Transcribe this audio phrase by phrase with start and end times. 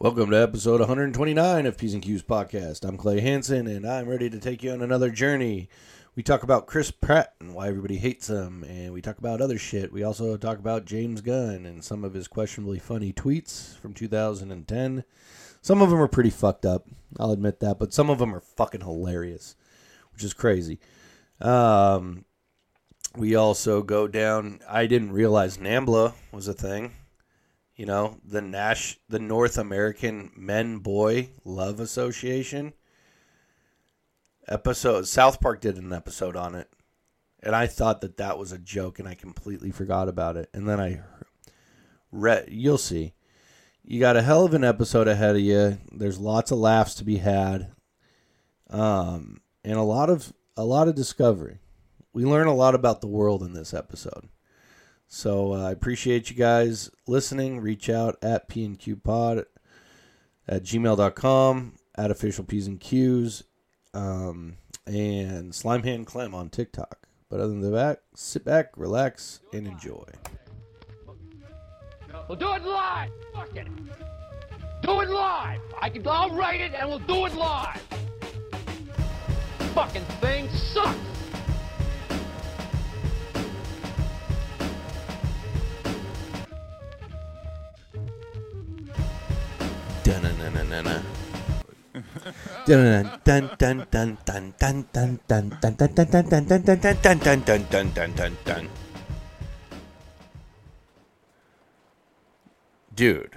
[0.00, 2.84] Welcome to episode 129 of P's and Q's podcast.
[2.84, 5.68] I'm Clay Hansen, and I'm ready to take you on another journey.
[6.16, 9.56] We talk about Chris Pratt and why everybody hates him, and we talk about other
[9.56, 9.92] shit.
[9.92, 15.04] We also talk about James Gunn and some of his questionably funny tweets from 2010.
[15.62, 16.86] Some of them are pretty fucked up,
[17.18, 19.54] I'll admit that, but some of them are fucking hilarious,
[20.12, 20.80] which is crazy.
[21.40, 22.24] Um,
[23.16, 24.58] we also go down.
[24.68, 26.90] I didn't realize NAMBLA was a thing.
[27.76, 32.72] You know, the Nash, the North American Men Boy Love Association
[34.46, 35.08] episode.
[35.08, 36.68] South Park did an episode on it,
[37.42, 40.48] and I thought that that was a joke, and I completely forgot about it.
[40.54, 41.00] And then I
[42.12, 42.46] read.
[42.48, 43.14] You'll see.
[43.82, 45.78] You got a hell of an episode ahead of you.
[45.90, 47.72] There's lots of laughs to be had,
[48.70, 51.58] um, and a lot of a lot of discovery.
[52.12, 54.28] We learn a lot about the world in this episode.
[55.08, 57.60] So uh, I appreciate you guys listening.
[57.60, 59.44] Reach out at pnqpod
[60.46, 63.44] at gmail.com, at official P's and Q's,
[63.92, 64.56] um,
[64.86, 67.08] and Slimehand Clem on TikTok.
[67.30, 70.04] But other than that, sit back, relax, and enjoy.
[72.28, 73.10] We'll do it live.
[73.32, 73.66] Fuck it.
[74.82, 75.60] Do it live.
[75.80, 76.06] I can.
[76.06, 77.80] I'll write it and we'll do it live.
[79.74, 81.23] Fucking thing sucks.
[102.94, 103.36] Dude,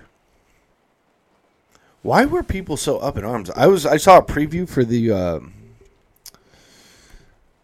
[2.02, 3.50] why were people so up in arms?
[3.52, 5.54] I was I saw a preview for the um,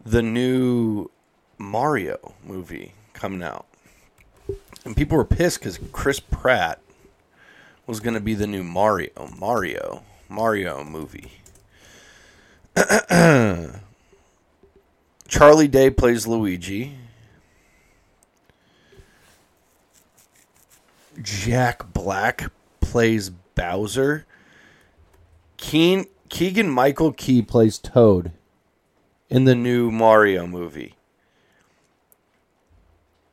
[0.03, 1.09] the new
[1.57, 3.67] Mario movie coming out,
[4.85, 6.82] and people were pissed because Chris Pratt
[7.85, 11.31] was going to be the new Mario Mario Mario movie.
[15.27, 16.97] Charlie Day plays Luigi.
[21.21, 22.51] Jack Black
[22.81, 24.25] plays Bowser.
[25.57, 28.31] Keen Keegan Michael Key plays Toad
[29.29, 30.95] in the new Mario movie.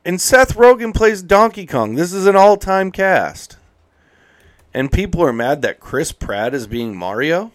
[0.03, 1.95] And Seth Rogen plays Donkey Kong.
[1.95, 3.57] This is an all-time cast.
[4.73, 7.51] And people are mad that Chris Pratt is being Mario?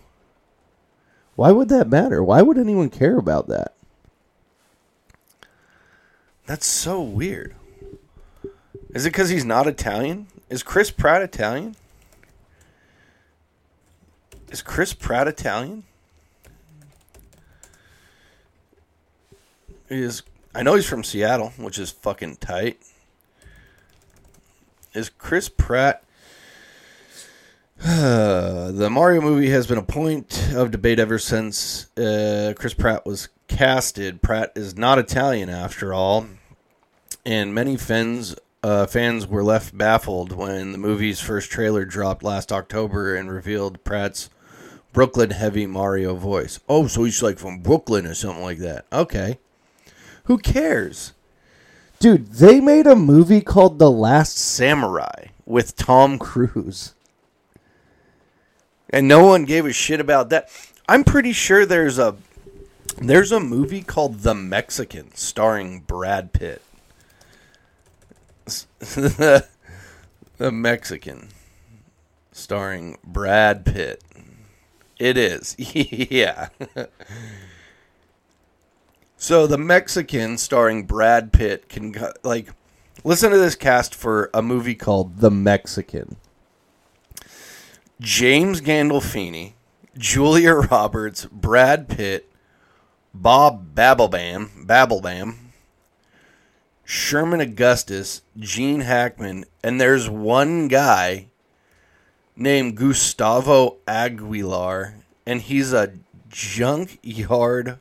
[1.34, 2.22] Why would that matter?
[2.22, 3.74] Why would anyone care about that?
[6.46, 7.54] That's so weird.
[8.90, 10.28] Is it because he's not Italian?
[10.48, 11.74] Is Chris Pratt Italian?
[14.50, 15.84] Is Chris Pratt Italian?
[19.88, 20.22] Is
[20.54, 22.78] I know he's from Seattle, which is fucking tight.
[24.94, 26.02] Is Chris Pratt
[27.84, 33.28] the Mario movie has been a point of debate ever since uh, Chris Pratt was
[33.48, 34.22] casted.
[34.22, 36.26] Pratt is not Italian after all,
[37.26, 42.50] and many fans uh, fans were left baffled when the movie's first trailer dropped last
[42.50, 44.30] October and revealed Pratt's
[44.92, 46.58] Brooklyn heavy Mario voice.
[46.68, 48.86] Oh, so he's like from Brooklyn or something like that.
[48.90, 49.38] Okay.
[50.24, 51.12] Who cares?
[52.00, 56.94] Dude, they made a movie called The Last Samurai with Tom Cruise.
[58.90, 60.48] And no one gave a shit about that.
[60.88, 62.16] I'm pretty sure there's a
[62.98, 66.62] there's a movie called The Mexican starring Brad Pitt.
[68.78, 69.42] the
[70.38, 71.28] Mexican
[72.32, 74.02] starring Brad Pitt.
[74.98, 75.56] It is.
[75.58, 76.48] yeah.
[79.16, 82.50] so the Mexican starring Brad Pitt can like
[83.04, 86.16] listen to this cast for a movie called The Mexican.
[88.00, 89.54] James Gandolfini,
[89.96, 92.30] Julia Roberts, Brad Pitt,
[93.14, 95.36] Bob Babblebam, Babblebam,
[96.84, 101.28] Sherman Augustus, Gene Hackman, and there's one guy
[102.36, 105.94] named Gustavo Aguilar, and he's a
[106.28, 107.78] junkyard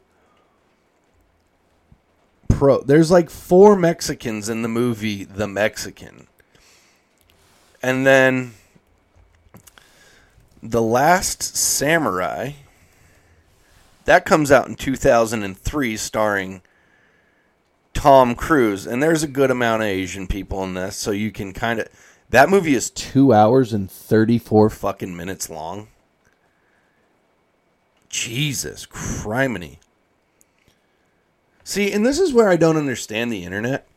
[2.47, 2.81] pro.
[2.81, 6.27] There's like four Mexicans in the movie The Mexican.
[7.83, 8.53] And then
[10.67, 12.53] The Last Samurai
[14.05, 16.61] that comes out in 2003 starring
[17.93, 21.53] Tom Cruise and there's a good amount of Asian people in this so you can
[21.53, 21.87] kind of
[22.31, 25.89] that movie is 2 hours and 34 fucking minutes long.
[28.09, 29.77] Jesus criminy.
[31.63, 33.87] See, and this is where I don't understand the internet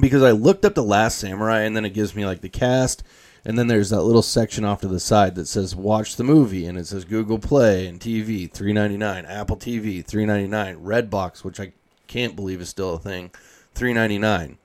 [0.00, 3.02] because I looked up the Last Samurai and then it gives me like the cast
[3.44, 6.66] And then there's that little section off to the side that says watch the movie
[6.66, 11.72] and it says Google Play and TV 399, Apple TV 399, Redbox which I
[12.06, 13.30] can't believe is still a thing
[13.74, 14.58] 399.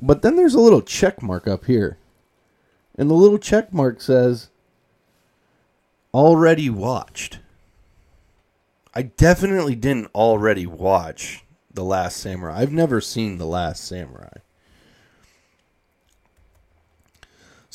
[0.00, 1.98] But then there's a little check mark up here.
[2.98, 4.50] And the little check mark says
[6.14, 7.40] already watched.
[8.94, 12.60] I definitely didn't already watch The Last Samurai.
[12.60, 14.38] I've never seen The Last Samurai.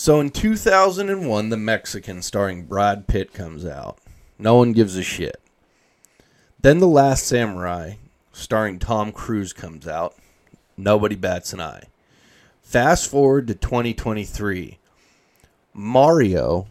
[0.01, 3.99] So in 2001, The Mexican starring Brad Pitt comes out.
[4.39, 5.39] No one gives a shit.
[6.59, 7.97] Then The Last Samurai
[8.33, 10.15] starring Tom Cruise comes out.
[10.75, 11.83] Nobody bats an eye.
[12.63, 14.79] Fast forward to 2023.
[15.71, 16.67] Mario,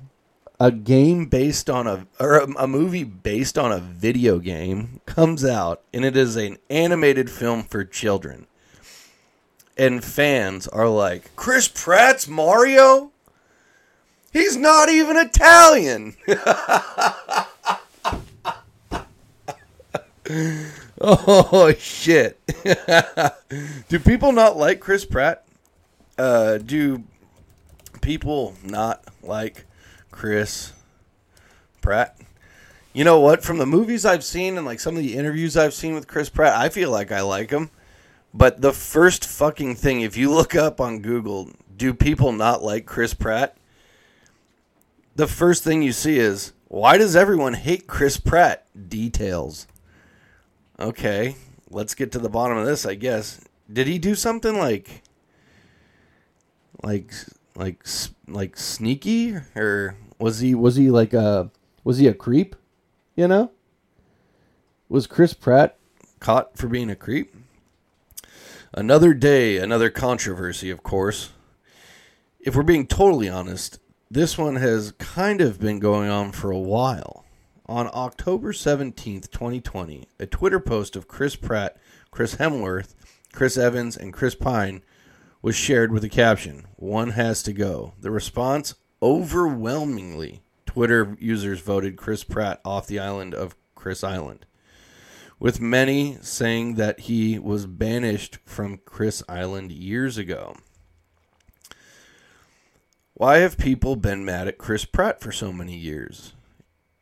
[0.59, 5.44] a game based on a or a, a movie based on a video game comes
[5.44, 8.49] out and it is an animated film for children.
[9.79, 13.12] And fans are like, "Chris Pratt's Mario?
[14.32, 16.17] He's not even Italian."
[21.00, 22.38] oh shit.
[23.88, 25.44] do people not like Chris Pratt?
[26.19, 27.05] Uh, do
[28.00, 29.67] people not like
[30.11, 30.73] Chris
[31.81, 32.17] Pratt?
[32.93, 33.43] You know what?
[33.43, 36.29] From the movies I've seen and like some of the interviews I've seen with Chris
[36.29, 37.71] Pratt, I feel like I like him.
[38.33, 42.87] But the first fucking thing, if you look up on Google, do people not like
[42.87, 43.56] Chris Pratt?
[45.20, 48.64] The first thing you see is, why does everyone hate Chris Pratt?
[48.88, 49.67] Details.
[50.78, 51.37] Okay,
[51.69, 53.38] let's get to the bottom of this, I guess.
[53.70, 55.02] Did he do something like
[56.82, 57.12] like
[57.55, 57.84] like
[58.28, 61.50] like sneaky or was he was he like a
[61.84, 62.56] was he a creep?
[63.14, 63.50] You know?
[64.88, 65.76] Was Chris Pratt
[66.20, 67.34] caught for being a creep?
[68.73, 71.28] Another day, another controversy, of course.
[72.40, 73.81] If we're being totally honest,
[74.12, 77.25] this one has kind of been going on for a while.
[77.67, 81.77] On October 17th, 2020, a Twitter post of Chris Pratt,
[82.11, 82.97] Chris Hemsworth,
[83.33, 84.83] Chris Evans, and Chris Pine
[85.43, 87.93] was shared with a caption One has to go.
[88.01, 94.45] The response overwhelmingly Twitter users voted Chris Pratt off the island of Chris Island,
[95.39, 100.57] with many saying that he was banished from Chris Island years ago.
[103.20, 106.32] Why have people been mad at Chris Pratt for so many years?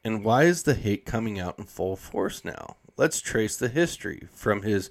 [0.03, 2.75] And why is the hate coming out in full force now?
[2.97, 4.91] Let's trace the history from his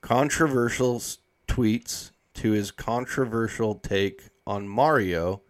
[0.00, 1.00] controversial
[1.46, 5.42] tweets to his controversial take on Mario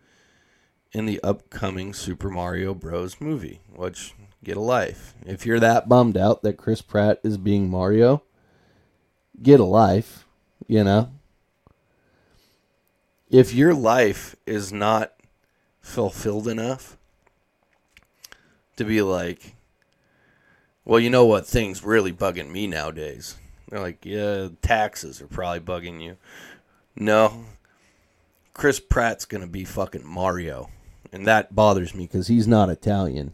[0.92, 3.18] in the upcoming Super Mario Bros.
[3.18, 4.12] movie, which
[4.44, 5.14] get a life.
[5.24, 8.22] If you're that bummed out that Chris Pratt is being Mario,
[9.42, 10.26] get a life,
[10.66, 11.08] you know?
[13.34, 15.12] If your life is not
[15.80, 16.96] fulfilled enough
[18.76, 19.56] to be like,
[20.84, 23.36] well, you know what thing's really bugging me nowadays?
[23.68, 26.16] They're like, yeah, taxes are probably bugging you.
[26.94, 27.46] No.
[28.52, 30.70] Chris Pratt's going to be fucking Mario.
[31.12, 33.32] And that bothers me because he's not Italian.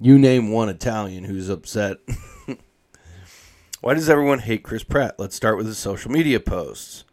[0.00, 1.98] You name one Italian who's upset.
[3.82, 5.16] Why does everyone hate Chris Pratt?
[5.18, 7.04] Let's start with his social media posts.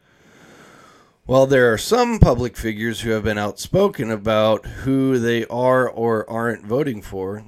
[1.29, 6.27] While there are some public figures who have been outspoken about who they are or
[6.27, 7.43] aren't voting for,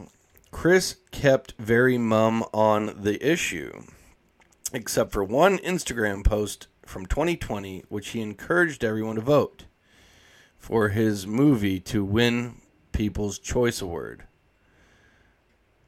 [0.52, 3.82] Chris kept very mum on the issue,
[4.72, 9.66] except for one Instagram post from 2020, which he encouraged everyone to vote
[10.60, 12.62] for his movie to win
[12.92, 14.26] People's Choice Award.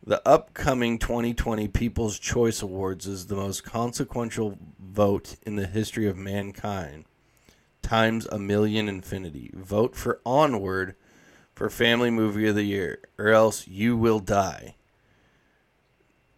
[0.04, 6.18] The upcoming 2020 People's Choice Awards is the most consequential vote in the history of
[6.18, 7.06] mankind,
[7.84, 9.52] times a million infinity.
[9.54, 10.96] Vote for Onward
[11.54, 14.76] for Family Movie of the Year, or else you will die.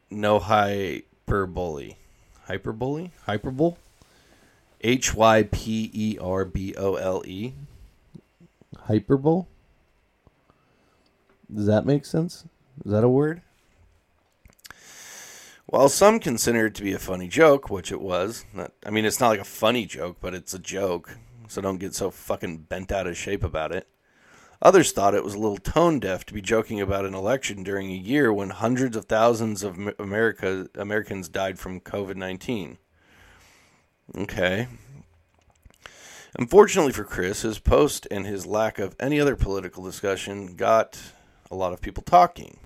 [0.09, 1.95] No hyperbole.
[2.47, 3.11] Hyperbole?
[3.25, 3.75] Hyperbole?
[4.81, 7.53] H Y P E R B O L E.
[8.81, 9.45] Hyperbole?
[11.53, 12.45] Does that make sense?
[12.83, 13.41] Is that a word?
[15.65, 19.05] While some consider it to be a funny joke, which it was, not, I mean,
[19.05, 22.59] it's not like a funny joke, but it's a joke, so don't get so fucking
[22.59, 23.87] bent out of shape about it.
[24.61, 27.91] Others thought it was a little tone deaf to be joking about an election during
[27.91, 32.77] a year when hundreds of thousands of America Americans died from COVID nineteen.
[34.17, 34.67] Okay.
[36.37, 40.99] Unfortunately for Chris, his post and his lack of any other political discussion got
[41.51, 42.59] a lot of people talking.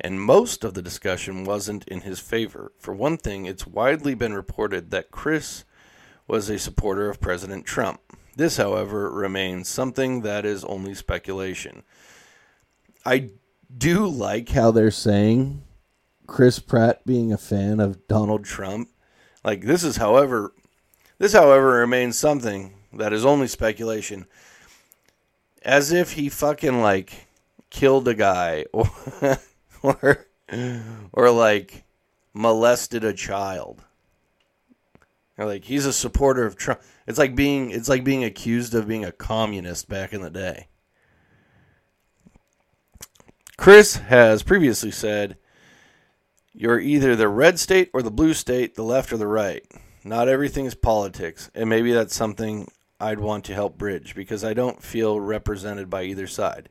[0.00, 2.72] And most of the discussion wasn't in his favor.
[2.78, 5.64] For one thing, it's widely been reported that Chris
[6.30, 8.00] was a supporter of President Trump.
[8.36, 11.82] This, however, remains something that is only speculation.
[13.04, 13.30] I
[13.76, 15.62] do like how they're saying
[16.26, 18.88] Chris Pratt being a fan of Donald Trump.
[19.44, 20.52] Like this is however
[21.18, 24.26] this however remains something that is only speculation.
[25.62, 27.26] As if he fucking like
[27.70, 28.90] killed a guy or
[29.82, 30.26] or
[31.12, 31.84] or like
[32.32, 33.84] molested a child.
[35.44, 36.80] Like he's a supporter of Trump.
[37.06, 40.68] It's like being it's like being accused of being a communist back in the day.
[43.60, 45.36] Chris has previously said,
[46.54, 49.66] You're either the red state or the blue state, the left or the right.
[50.02, 52.68] Not everything is politics, and maybe that's something
[52.98, 56.70] I'd want to help bridge because I don't feel represented by either side.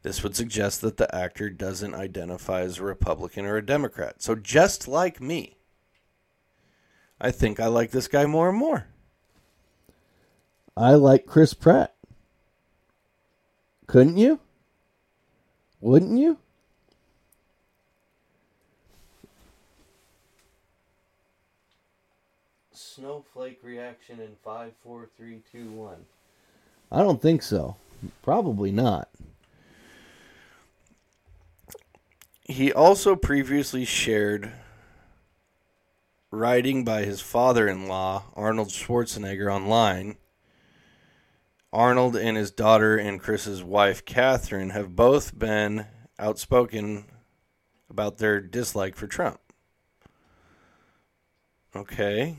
[0.00, 4.22] This would suggest that the actor doesn't identify as a Republican or a Democrat.
[4.22, 5.57] So, just like me,
[7.20, 8.86] I think I like this guy more and more.
[10.76, 11.94] I like Chris Pratt.
[13.86, 14.38] Couldn't you?
[15.80, 16.38] Wouldn't you?
[22.72, 26.04] Snowflake reaction in five, four, three, two, one.
[26.92, 27.76] I don't think so.
[28.22, 29.08] Probably not.
[32.44, 34.52] He also previously shared
[36.30, 40.16] writing by his father in law, Arnold Schwarzenegger, online
[41.72, 45.86] Arnold and his daughter and Chris's wife, Catherine, have both been
[46.18, 47.04] outspoken
[47.90, 49.40] about their dislike for Trump.
[51.76, 52.36] Okay.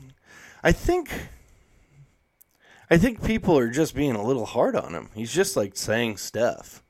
[0.62, 1.28] I think
[2.90, 5.10] I think people are just being a little hard on him.
[5.14, 6.82] He's just like saying stuff.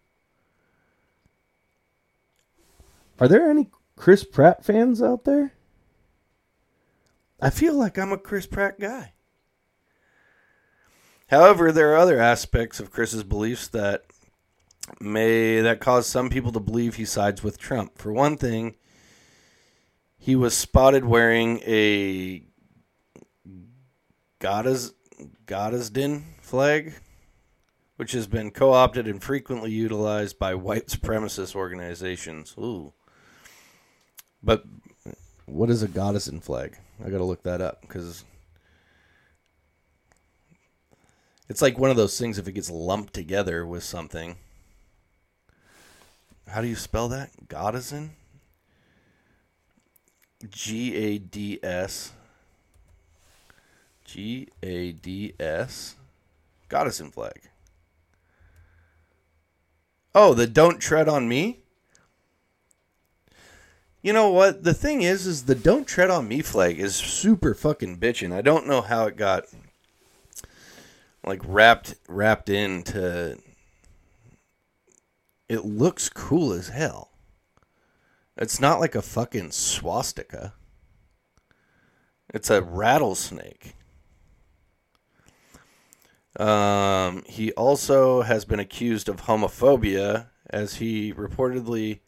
[3.19, 5.53] Are there any Chris Pratt fans out there?
[7.43, 9.13] I feel like I'm a Chris Pratt guy.
[11.29, 14.05] However, there are other aspects of Chris's beliefs that
[15.01, 17.97] may that cause some people to believe he sides with Trump.
[17.97, 18.75] For one thing,
[20.19, 22.43] he was spotted wearing a
[24.41, 24.93] Goddess
[25.47, 26.95] Gottesdin flag,
[27.97, 32.55] which has been co-opted and frequently utilized by white supremacist organizations.
[32.59, 32.93] Ooh.
[34.43, 34.65] But
[35.47, 36.79] what is a Gottesdin flag?
[37.05, 38.25] I got to look that up because
[41.51, 44.37] It's like one of those things if it gets lumped together with something.
[46.47, 47.31] How do you spell that?
[47.49, 48.11] Goddessin?
[50.49, 52.13] G A D S.
[54.05, 55.97] G A D S.
[56.69, 57.51] Goddessin flag.
[60.15, 61.65] Oh, the don't tread on me?
[64.03, 64.65] You know what?
[64.65, 68.33] The thing is, is the don't tread on me flag is super fucking bitching.
[68.33, 69.45] I don't know how it got
[71.25, 73.37] like wrapped wrapped into
[75.49, 77.11] it looks cool as hell.
[78.37, 80.55] It's not like a fucking swastika.
[82.33, 83.75] It's a rattlesnake.
[86.39, 91.99] Um, he also has been accused of homophobia as he reportedly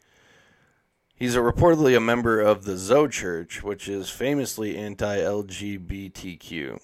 [1.23, 6.81] he's a reportedly a member of the Zoe Church, which is famously anti-LGBTQ.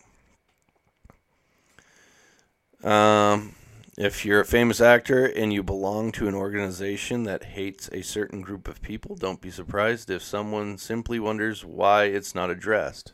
[2.81, 3.55] Um,
[3.98, 8.39] if you're a famous actor and you belong to an organization that hates a certain
[8.39, 13.12] group of people, don't be surprised if someone simply wonders why it's not addressed.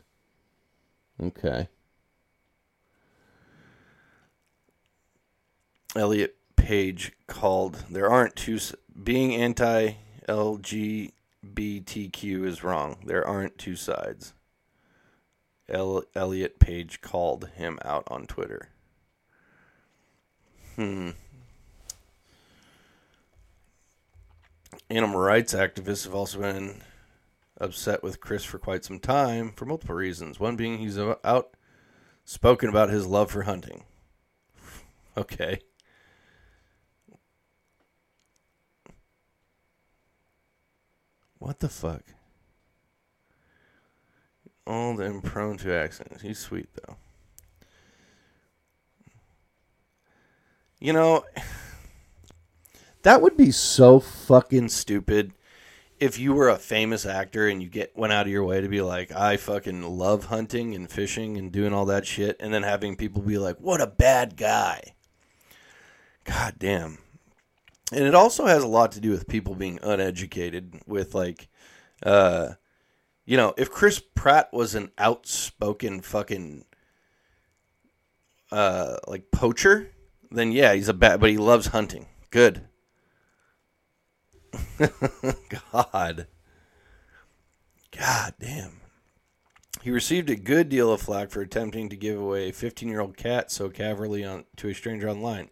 [1.20, 1.66] Okay.
[5.96, 8.60] Elliot Page called there aren't two
[9.02, 9.94] being anti
[11.54, 12.96] LGBTQ is wrong.
[13.04, 14.32] There aren't two sides.
[15.68, 18.70] El- Elliot Page called him out on Twitter.
[20.76, 21.10] Hmm.
[24.90, 26.82] Animal rights activists have also been
[27.58, 30.38] upset with Chris for quite some time for multiple reasons.
[30.38, 33.84] One being he's outspoken about his love for hunting.
[35.18, 35.60] Okay.
[41.46, 42.02] What the fuck?
[44.66, 46.22] Old and prone to accidents.
[46.22, 46.96] He's sweet though.
[50.80, 51.24] You know,
[53.02, 55.34] that would be so fucking stupid
[56.00, 58.68] if you were a famous actor and you get went out of your way to
[58.68, 62.64] be like, I fucking love hunting and fishing and doing all that shit, and then
[62.64, 64.96] having people be like, what a bad guy.
[66.24, 66.98] God damn.
[67.92, 71.48] And it also has a lot to do with people being uneducated with like
[72.02, 72.54] uh
[73.26, 76.64] you know, if Chris Pratt was an outspoken fucking
[78.52, 79.90] uh, like poacher,
[80.30, 81.20] then yeah, he's a bad.
[81.20, 82.06] But he loves hunting.
[82.30, 82.68] Good.
[85.72, 86.28] God.
[87.90, 88.80] God damn.
[89.82, 93.00] He received a good deal of flack for attempting to give away a 15 year
[93.00, 95.50] old cat so cavalierly on, to a stranger online.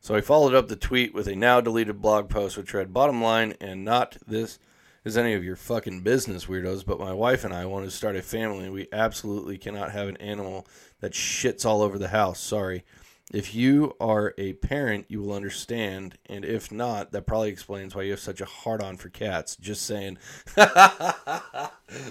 [0.00, 3.22] So I followed up the tweet with a now deleted blog post which read Bottom
[3.22, 4.58] line, and not this
[5.04, 8.16] is any of your fucking business, weirdos, but my wife and I want to start
[8.16, 10.66] a family, we absolutely cannot have an animal
[11.00, 12.40] that shits all over the house.
[12.40, 12.84] Sorry.
[13.32, 18.02] If you are a parent, you will understand, and if not, that probably explains why
[18.02, 19.56] you have such a hard on for cats.
[19.56, 20.16] Just saying.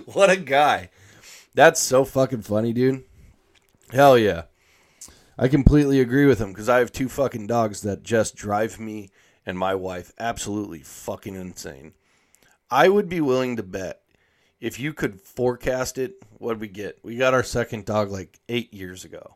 [0.06, 0.91] what a guy.
[1.56, 3.03] That's so fucking funny, dude.
[3.91, 4.44] Hell yeah.
[5.38, 9.12] I completely agree with him because I have two fucking dogs that just drive me
[9.46, 11.94] and my wife absolutely fucking insane.
[12.72, 14.01] I would be willing to bet
[14.60, 17.00] if you could forecast it, what'd we get?
[17.03, 19.36] We got our second dog like eight years ago.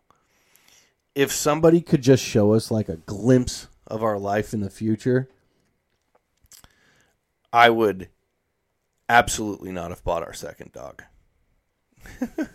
[1.14, 5.30] If somebody could just show us like a glimpse of our life in the future,
[7.54, 8.10] I would
[9.08, 11.04] absolutely not have bought our second dog.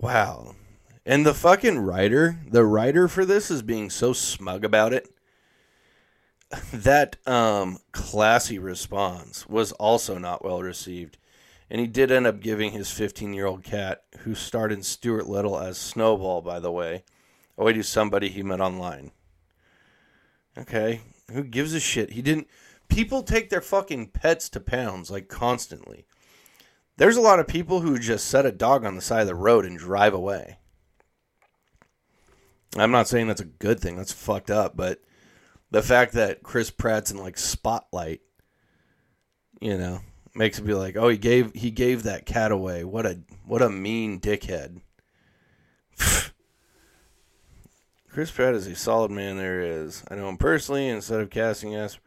[0.00, 0.54] wow.
[1.06, 5.10] And the fucking writer, the writer for this is being so smug about it.
[6.72, 11.18] That um, classy response was also not well received.
[11.68, 15.28] And he did end up giving his 15 year old cat, who starred in Stuart
[15.28, 17.02] Little as Snowball, by the way,
[17.58, 19.10] away to somebody he met online.
[20.56, 21.00] Okay.
[21.32, 22.12] Who gives a shit?
[22.12, 22.48] He didn't.
[22.88, 26.06] People take their fucking pets to pounds, like constantly.
[26.96, 29.34] There's a lot of people who just set a dog on the side of the
[29.34, 30.58] road and drive away.
[32.76, 33.96] I'm not saying that's a good thing.
[33.96, 35.00] That's fucked up, but
[35.70, 38.20] the fact that Chris Pratt's in like Spotlight,
[39.60, 40.00] you know,
[40.34, 42.84] makes me be like, oh, he gave he gave that cat away.
[42.84, 44.80] What a what a mean dickhead.
[48.08, 49.36] Chris Pratt is a solid man.
[49.36, 50.04] There is.
[50.08, 50.88] I know him personally.
[50.88, 51.98] Instead of casting us,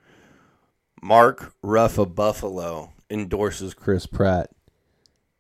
[1.01, 4.49] Mark Ruff of Buffalo endorses Chris Pratt.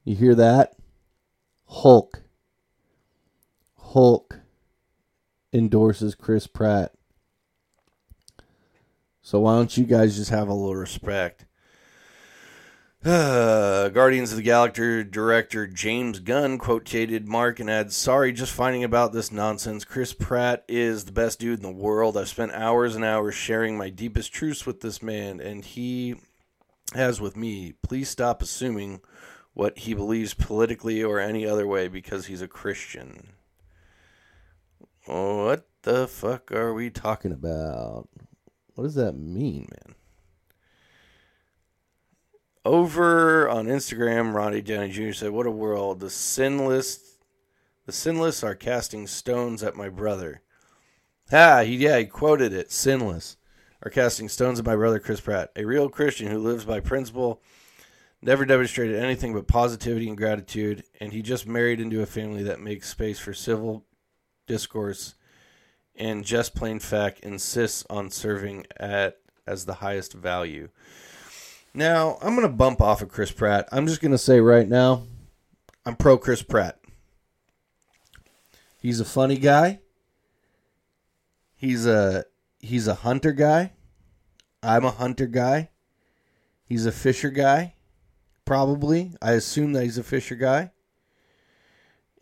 [0.03, 0.75] You hear that?
[1.65, 2.23] Hulk.
[3.77, 4.39] Hulk
[5.53, 6.93] endorses Chris Pratt.
[9.21, 11.45] So why don't you guys just have a little respect?
[13.03, 19.13] Guardians of the Galaxy director James Gunn quoted Mark and adds, Sorry, just finding about
[19.13, 19.85] this nonsense.
[19.85, 22.17] Chris Pratt is the best dude in the world.
[22.17, 26.15] I've spent hours and hours sharing my deepest truths with this man, and he
[26.95, 27.73] has with me.
[27.81, 29.01] Please stop assuming
[29.53, 33.29] what he believes politically or any other way because he's a Christian.
[35.07, 38.09] What the fuck are we talking about?
[38.75, 39.95] What does that mean, man?
[42.65, 45.13] Over on Instagram, Ronnie Downey Jr.
[45.13, 46.01] said, "What a world!
[46.01, 47.19] The sinless,
[47.85, 50.41] the sinless are casting stones at my brother."
[51.31, 52.69] Ah, he, yeah, he quoted it.
[52.69, 53.37] Sinless
[53.83, 57.41] are casting stones at my brother Chris Pratt, a real Christian who lives by principle,
[58.21, 62.59] never demonstrated anything but positivity and gratitude, and he just married into a family that
[62.59, 63.86] makes space for civil
[64.47, 65.15] discourse
[65.95, 70.69] and just plain fact insists on serving at as the highest value.
[71.73, 73.67] Now, I'm going to bump off of Chris Pratt.
[73.71, 75.03] I'm just going to say right now,
[75.85, 76.79] I'm pro Chris Pratt.
[78.81, 79.79] He's a funny guy.
[81.55, 82.25] He's a
[82.59, 83.73] he's a hunter guy.
[84.61, 85.69] I'm a hunter guy.
[86.63, 87.73] He's a fisher guy.
[88.45, 89.13] Probably.
[89.21, 90.71] I assume that he's a fisher guy.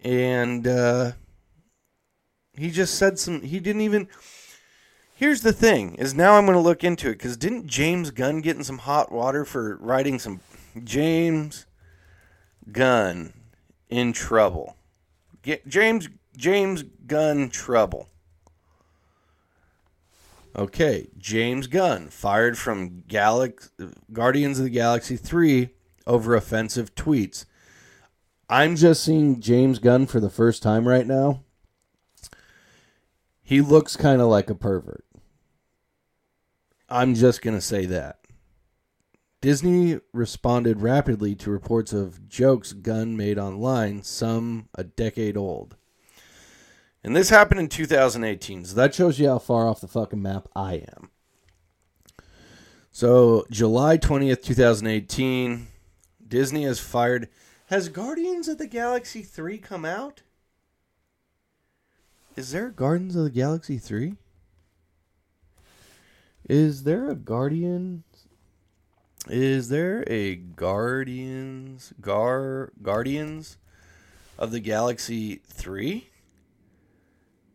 [0.03, 1.11] And uh
[2.57, 3.41] he just said some.
[3.41, 4.07] He didn't even.
[5.15, 8.41] Here's the thing: is now I'm going to look into it because didn't James Gunn
[8.41, 10.41] get in some hot water for writing some
[10.83, 11.65] James
[12.71, 13.33] Gunn
[13.89, 14.77] in trouble?
[15.41, 18.09] Get James James Gunn trouble.
[20.57, 23.71] Okay, James Gunn fired from Galax-
[24.13, 25.67] Guardians of the Galaxy 3
[26.07, 27.43] over offensive tweets.
[28.49, 31.41] I'm just seeing James Gunn for the first time right now
[33.45, 35.05] he looks kind of like a pervert.
[36.89, 38.19] I'm just going to say that.
[39.39, 45.77] Disney responded rapidly to reports of jokes Gunn made online, some a decade old.
[47.03, 50.47] And this happened in 2018, so that shows you how far off the fucking map
[50.55, 51.11] I am.
[52.91, 55.67] So, July 20th, 2018,
[56.27, 57.29] Disney has fired.
[57.67, 60.23] Has Guardians of the Galaxy 3 come out?
[62.35, 64.15] Is there Guardians of the Galaxy 3?
[66.49, 68.03] Is there a Guardians?
[69.27, 73.57] Is there a Guardians Gar Guardians
[74.37, 76.09] of the Galaxy 3?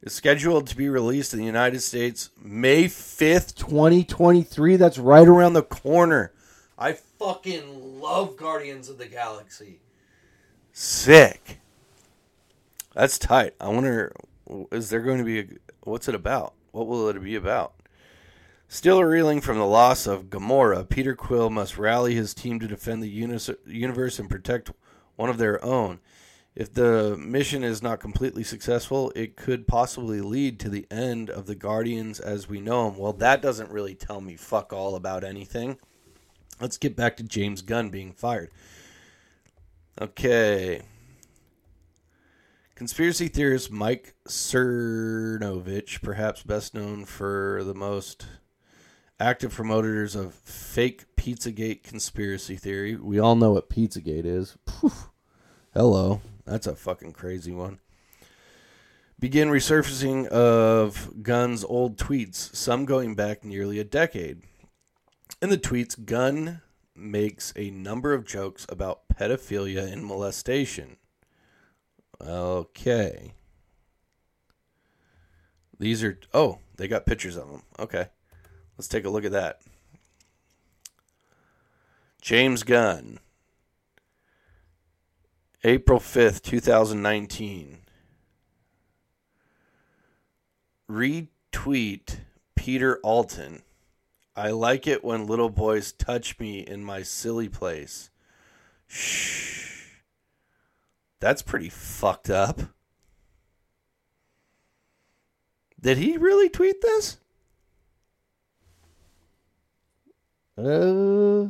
[0.02, 4.76] is scheduled to be released in the United States May 5th, 2023.
[4.76, 6.32] That's right around the corner.
[6.78, 9.80] I fucking love Guardians of the Galaxy.
[10.72, 11.58] Sick.
[12.94, 13.54] That's tight.
[13.60, 14.12] I wonder,
[14.70, 15.46] is there going to be a,
[15.82, 16.54] what's it about?
[16.72, 17.74] What will it be about?
[18.68, 23.02] Still reeling from the loss of Gamora, Peter Quill must rally his team to defend
[23.02, 23.08] the
[23.66, 24.70] universe and protect
[25.16, 25.98] one of their own.
[26.54, 31.46] If the mission is not completely successful, it could possibly lead to the end of
[31.46, 32.98] the Guardians as we know them.
[32.98, 35.78] Well, that doesn't really tell me fuck all about anything.
[36.60, 38.50] Let's get back to James Gunn being fired.
[40.00, 40.82] Okay.
[42.80, 48.26] Conspiracy theorist Mike Cernovich, perhaps best known for the most
[49.20, 52.96] active promoters of fake Pizzagate conspiracy theory.
[52.96, 54.56] We all know what Pizzagate is.
[54.64, 55.10] Poof.
[55.74, 56.22] Hello.
[56.46, 57.80] That's a fucking crazy one.
[59.18, 64.40] Begin resurfacing of Gunn's old tweets, some going back nearly a decade.
[65.42, 66.62] In the tweets, Gunn
[66.96, 70.96] makes a number of jokes about pedophilia and molestation.
[72.20, 73.34] Okay.
[75.78, 77.62] These are, oh, they got pictures of them.
[77.78, 78.06] Okay.
[78.76, 79.60] Let's take a look at that.
[82.20, 83.18] James Gunn.
[85.64, 87.78] April 5th, 2019.
[90.90, 92.18] Retweet
[92.54, 93.62] Peter Alton.
[94.34, 98.10] I like it when little boys touch me in my silly place.
[98.86, 99.59] Shh.
[101.20, 102.60] That's pretty fucked up.
[105.80, 107.18] Did he really tweet this?
[110.58, 111.48] Uh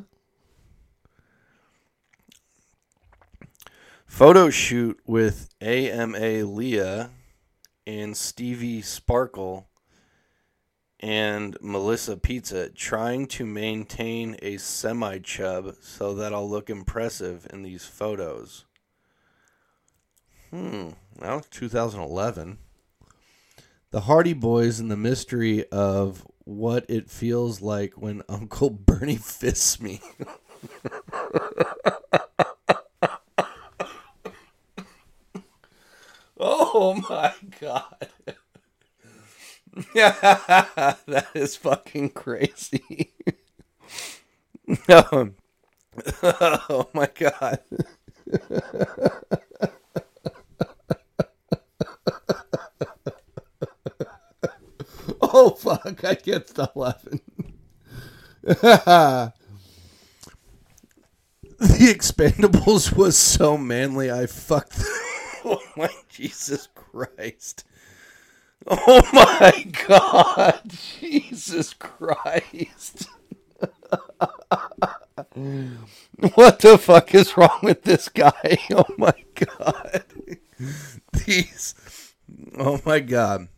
[4.06, 7.10] Photo shoot with AMA Leah
[7.86, 9.68] and Stevie Sparkle
[10.98, 17.62] and Melissa Pizza trying to maintain a semi chub so that I'll look impressive in
[17.62, 18.66] these photos.
[20.50, 22.58] Hmm, was 2011.
[23.92, 29.80] The Hardy Boys and the mystery of what it feels like when Uncle Bernie fists
[29.80, 30.00] me.
[36.38, 38.08] oh my god.
[39.94, 43.12] that is fucking crazy.
[44.88, 45.30] no.
[46.22, 47.60] oh my god.
[55.40, 57.20] Oh fuck, I can't stop laughing.
[58.42, 59.32] the
[61.58, 64.80] Expendables was so manly, I fucked.
[65.44, 67.64] oh my Jesus Christ.
[68.66, 70.60] Oh my God,
[71.00, 73.08] Jesus Christ.
[76.34, 78.58] what the fuck is wrong with this guy?
[78.72, 80.04] Oh my God.
[81.24, 81.74] These.
[82.58, 83.48] Oh my God.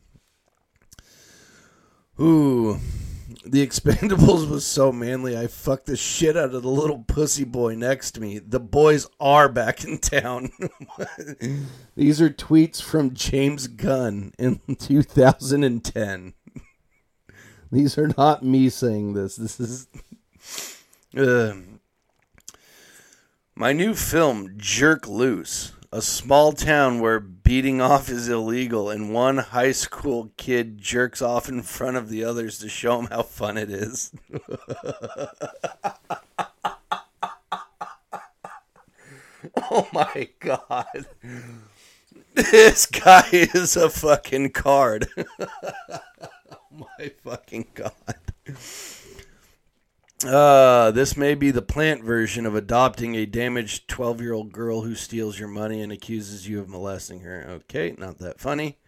[2.20, 2.78] Ooh.
[3.44, 7.74] The Expendables was so manly, I fucked the shit out of the little pussy boy
[7.74, 8.38] next to me.
[8.38, 10.52] The boys are back in town.
[11.96, 16.34] These are tweets from James Gunn in 2010.
[17.72, 19.36] These are not me saying this.
[19.36, 19.88] This is.
[21.16, 21.54] Uh,
[23.54, 25.72] my new film, Jerk Loose.
[25.90, 27.20] A small town where
[27.52, 32.24] beating off is illegal, and one high school kid jerks off in front of the
[32.24, 34.10] others to show them how fun it is.
[39.70, 41.04] oh my god.
[42.32, 45.08] This guy is a fucking card.
[45.38, 46.00] Oh
[46.98, 48.16] my fucking god.
[50.24, 54.82] Uh, this may be the plant version of adopting a damaged 12 year old girl
[54.82, 57.44] who steals your money and accuses you of molesting her.
[57.48, 58.78] Okay, not that funny.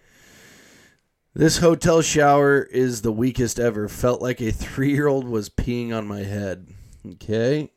[1.35, 3.89] This hotel shower is the weakest ever.
[3.89, 6.69] Felt like a three year old was peeing on my head.
[7.05, 7.71] Okay.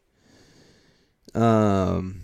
[1.33, 2.21] Um,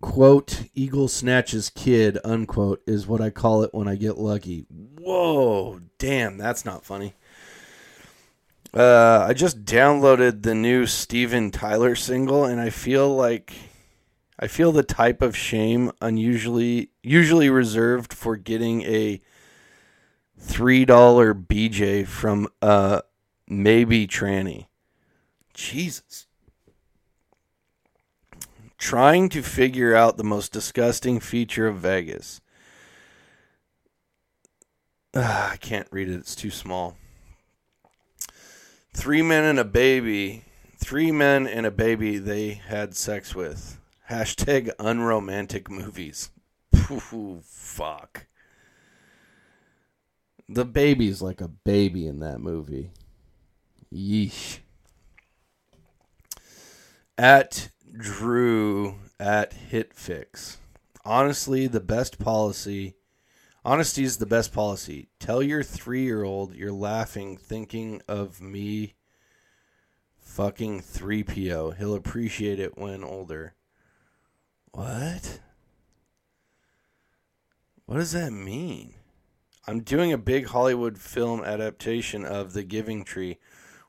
[0.00, 4.66] quote, Eagle snatches kid, unquote, is what I call it when I get lucky.
[4.70, 7.14] Whoa, damn, that's not funny.
[8.74, 13.54] Uh, I just downloaded the new Steven Tyler single, and I feel like
[14.38, 19.20] I feel the type of shame unusually usually reserved for getting a
[20.38, 23.00] three dollar BJ from uh
[23.48, 24.66] maybe tranny.
[25.54, 26.26] Jesus.
[28.76, 32.40] Trying to figure out the most disgusting feature of Vegas.
[35.16, 36.14] Ah, I can't read it.
[36.14, 36.96] It's too small.
[38.94, 40.44] Three men and a baby.
[40.76, 43.80] Three men and a baby they had sex with.
[44.10, 46.30] Hashtag unromantic movies.
[46.90, 48.26] Ooh, fuck.
[50.48, 52.90] The baby's like a baby in that movie.
[53.92, 54.58] Yeesh.
[57.18, 60.56] At Drew at HitFix.
[61.04, 62.94] Honestly, the best policy.
[63.64, 65.08] Honesty is the best policy.
[65.18, 68.94] Tell your three year old you're laughing thinking of me
[70.18, 71.76] fucking 3PO.
[71.76, 73.54] He'll appreciate it when older.
[74.72, 75.40] What?
[77.86, 78.94] What does that mean?
[79.66, 83.38] I'm doing a big Hollywood film adaptation of The Giving Tree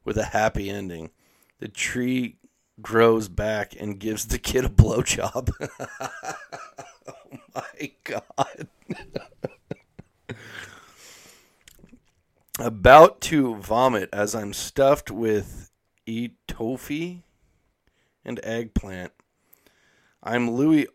[0.03, 1.11] with a happy ending.
[1.59, 2.37] The tree
[2.81, 5.51] grows back and gives the kid a blowjob.
[5.99, 8.67] oh my god.
[12.59, 15.71] About to vomit as I'm stuffed with
[16.05, 17.19] eat tofu
[18.25, 19.13] and eggplant.
[20.21, 20.87] I'm Louis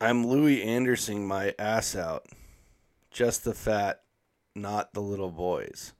[0.00, 2.26] I'm Louie Anderson my ass out.
[3.10, 4.02] Just the fat,
[4.54, 5.92] not the little boys.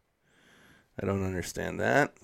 [1.02, 2.14] I don't understand that.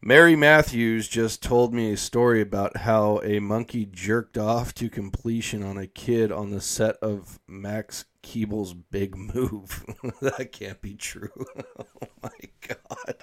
[0.00, 5.62] Mary Matthews just told me a story about how a monkey jerked off to completion
[5.62, 9.86] on a kid on the set of Max Keeble's Big Move.
[10.20, 11.30] that can't be true.
[11.78, 12.30] oh my
[12.66, 13.22] god.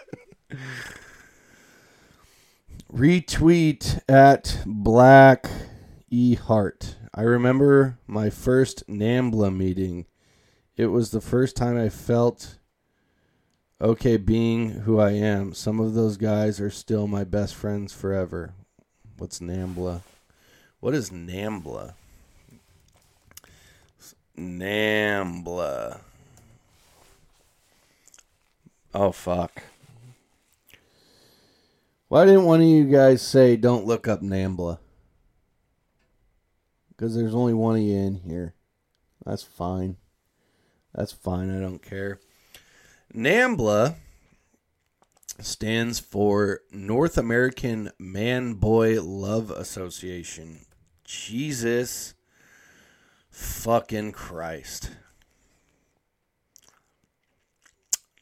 [2.91, 5.49] Retweet at Black
[6.09, 6.95] E Hart.
[7.13, 10.05] I remember my first NAMBLA meeting.
[10.77, 12.57] It was the first time I felt
[13.81, 15.53] okay being who I am.
[15.53, 18.53] Some of those guys are still my best friends forever.
[19.17, 20.01] What's NAMBLA?
[20.79, 21.95] What is NAMBLA?
[24.37, 25.99] NAMBLA.
[28.93, 29.63] Oh, fuck.
[32.07, 34.77] Why didn't one of you guys say don't look up NAMBLA?
[36.89, 38.53] Because there's only one of you in here.
[39.25, 39.97] That's fine.
[40.93, 41.55] That's fine.
[41.55, 42.19] I don't care.
[43.15, 43.95] NAMBLA
[45.39, 50.65] stands for North American Man Boy Love Association.
[51.03, 52.13] Jesus
[53.33, 54.91] fucking Christ.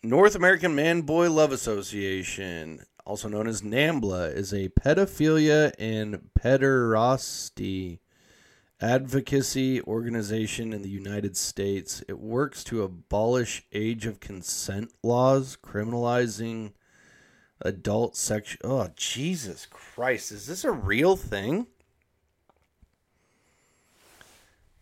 [0.01, 7.99] North American Man Boy Love Association, also known as NAMBLA, is a pedophilia and pederasty
[8.79, 12.03] advocacy organization in the United States.
[12.07, 16.71] It works to abolish age of consent laws criminalizing
[17.59, 18.57] adult sex.
[18.63, 20.31] Oh, Jesus Christ.
[20.31, 21.67] Is this a real thing?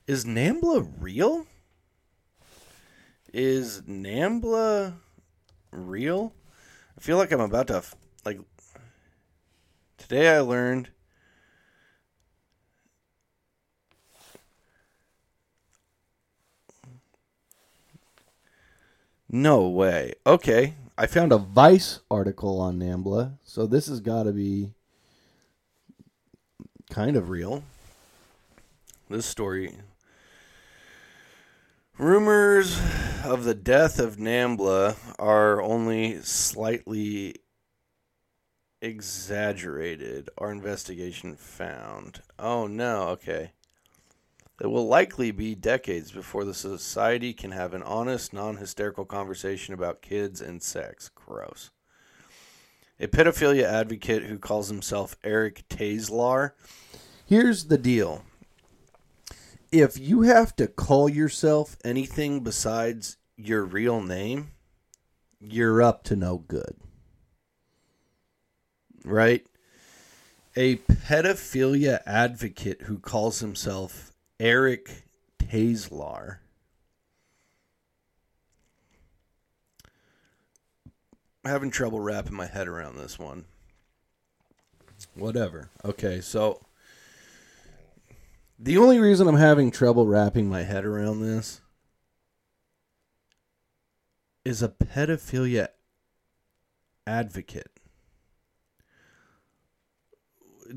[0.09, 1.45] Is NAMBLA real?
[3.31, 4.95] Is NAMBLA
[5.71, 6.33] real?
[6.97, 7.83] I feel like I'm about to,
[8.25, 8.39] like,
[9.99, 10.89] today I learned
[19.31, 20.13] No way.
[20.25, 20.73] Okay.
[20.97, 24.73] I found a Vice article on NAMBLA, so this has got to be
[26.89, 27.61] kind of real.
[29.07, 29.75] This story.
[31.99, 32.79] Rumors
[33.25, 37.35] of the death of NAMBLA are only slightly
[38.81, 42.21] exaggerated, our investigation found.
[42.39, 43.51] Oh no, okay.
[44.61, 49.73] It will likely be decades before the society can have an honest, non hysterical conversation
[49.73, 51.11] about kids and sex.
[51.13, 51.69] Gross.
[53.01, 56.51] A pedophilia advocate who calls himself Eric Tayslar.
[57.25, 58.23] Here's the deal
[59.71, 64.51] if you have to call yourself anything besides your real name,
[65.39, 66.75] you're up to no good.
[69.05, 69.45] Right?
[70.55, 75.03] A pedophilia advocate who calls himself Eric
[75.37, 76.37] Tayslar.
[81.45, 83.45] Having trouble wrapping my head around this one.
[85.15, 85.69] Whatever.
[85.85, 86.59] Okay, so
[88.59, 91.61] the only reason I'm having trouble wrapping my head around this
[94.43, 95.69] is a pedophilia
[97.07, 97.71] advocate.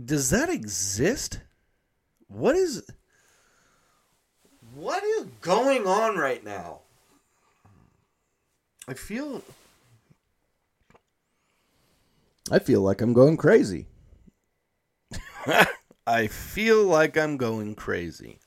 [0.04, 1.40] Does that exist?
[2.28, 2.84] What is
[4.74, 6.80] what is going on right now?
[8.88, 9.42] I feel
[12.50, 13.86] I feel like I'm going crazy.
[16.06, 18.38] I feel like I'm going crazy.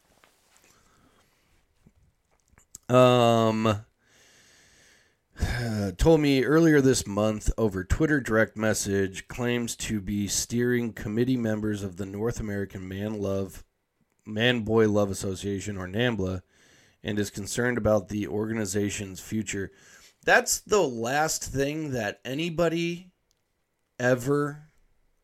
[2.89, 3.85] Um,
[5.97, 11.81] told me earlier this month over Twitter direct message claims to be steering committee members
[11.81, 13.63] of the North American Man Love
[14.25, 16.41] Man Boy Love Association or NAMBLA
[17.03, 19.71] and is concerned about the organization's future.
[20.25, 23.11] That's the last thing that anybody
[23.99, 24.69] ever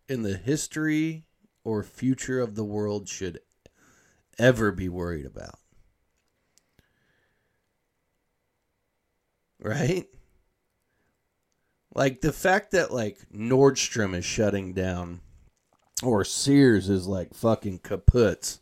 [0.07, 1.25] in the history
[1.63, 3.39] or future of the world should
[4.37, 5.59] ever be worried about.
[9.59, 10.07] Right?
[11.93, 15.21] Like the fact that like Nordstrom is shutting down
[16.01, 18.59] or Sears is like fucking kaputs.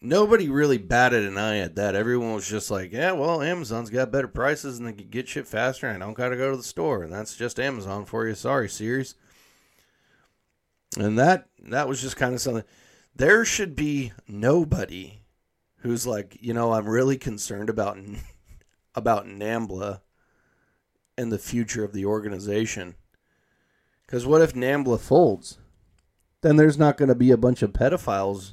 [0.00, 1.96] Nobody really batted an eye at that.
[1.96, 5.46] Everyone was just like, yeah, well, Amazon's got better prices and they can get shit
[5.46, 7.02] faster and I don't got to go to the store.
[7.02, 8.34] And that's just Amazon for you.
[8.34, 9.14] Sorry, Sears.
[10.98, 12.64] And that that was just kind of something.
[13.14, 15.20] There should be nobody
[15.78, 17.98] who's like, you know, I'm really concerned about
[18.94, 20.00] about NAMBLA
[21.16, 22.94] and the future of the organization.
[24.06, 25.58] Because what if NAMBLA folds?
[26.42, 28.52] Then there's not going to be a bunch of pedophiles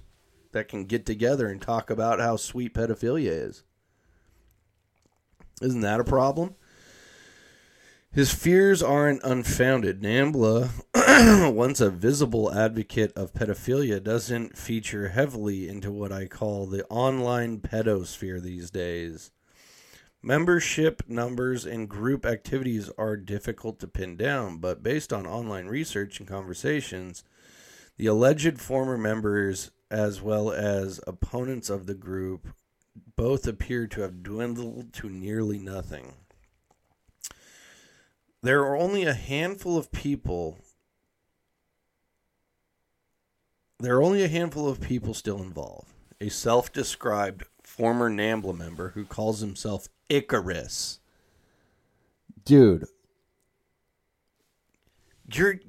[0.54, 3.64] that can get together and talk about how sweet pedophilia is.
[5.62, 6.56] Isn't that a problem?
[8.14, 10.02] His fears aren't unfounded.
[10.02, 10.72] Nambla,
[11.56, 17.60] once a visible advocate of pedophilia, doesn't feature heavily into what I call the online
[17.60, 19.32] pedosphere these days.
[20.22, 26.20] Membership numbers and group activities are difficult to pin down, but based on online research
[26.20, 27.24] and conversations,
[27.96, 32.50] the alleged former members, as well as opponents of the group,
[33.16, 36.16] both appear to have dwindled to nearly nothing.
[38.44, 40.58] There are only a handful of people.
[43.80, 45.90] There are only a handful of people still involved.
[46.20, 51.00] A self described former NAMBLA member who calls himself Icarus.
[52.44, 52.86] Dude,
[55.32, 55.60] you're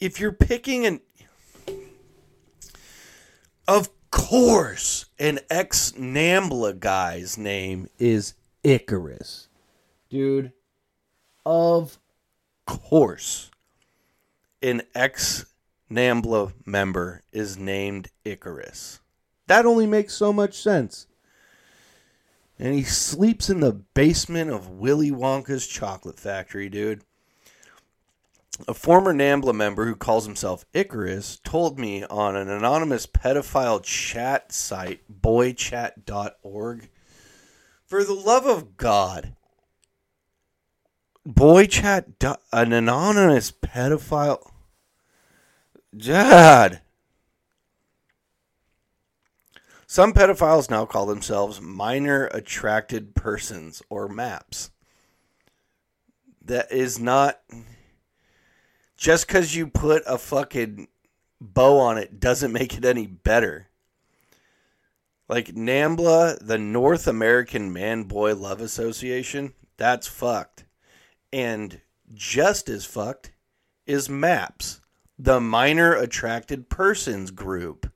[0.00, 1.00] if you're picking an
[3.68, 8.34] of course an ex Nambla guy's name is
[8.64, 9.48] Icarus.
[10.10, 10.52] Dude,
[11.44, 11.98] of
[12.66, 13.50] course
[14.62, 15.46] an ex
[15.90, 19.00] Nambla member is named Icarus.
[19.46, 21.06] That only makes so much sense.
[22.58, 27.02] And he sleeps in the basement of Willy Wonka's chocolate factory, dude.
[28.68, 34.52] A former NAMBLA member who calls himself Icarus told me on an anonymous pedophile chat
[34.52, 36.88] site, boychat.org,
[37.84, 39.34] for the love of God,
[41.28, 44.50] boychat, an anonymous pedophile.
[45.96, 46.80] God.
[49.86, 54.70] Some pedophiles now call themselves minor attracted persons or MAPS.
[56.44, 57.40] That is not
[58.96, 60.88] just because you put a fucking
[61.40, 63.68] bow on it doesn't make it any better.
[65.28, 70.64] Like NAMBLA, the North American Man Boy Love Association, that's fucked.
[71.32, 71.80] And
[72.12, 73.32] just as fucked
[73.86, 74.80] is MAPS,
[75.18, 77.90] the Minor Attracted Persons Group.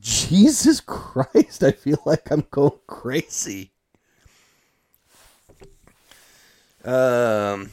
[0.00, 3.72] Jesus Christ, I feel like I'm going crazy.
[6.84, 7.70] Um,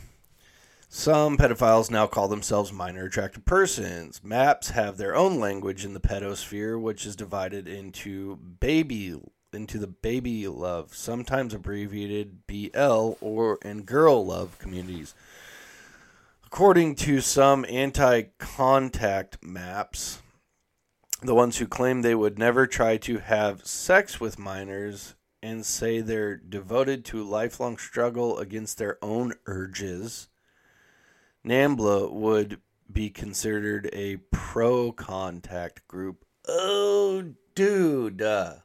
[0.87, 4.23] some pedophiles now call themselves minor attracted persons.
[4.23, 9.19] Maps have their own language in the pedosphere, which is divided into baby
[9.53, 15.13] into the baby love, sometimes abbreviated BL or and girl love communities.
[16.45, 20.21] According to some anti-contact maps,
[21.21, 26.01] the ones who claim they would never try to have sex with minors and say
[26.01, 30.27] they're devoted to lifelong struggle against their own urges,
[31.45, 32.59] NAMBLA would
[32.91, 36.25] be considered a pro contact group.
[36.47, 38.21] Oh, dude.
[38.21, 38.55] Uh,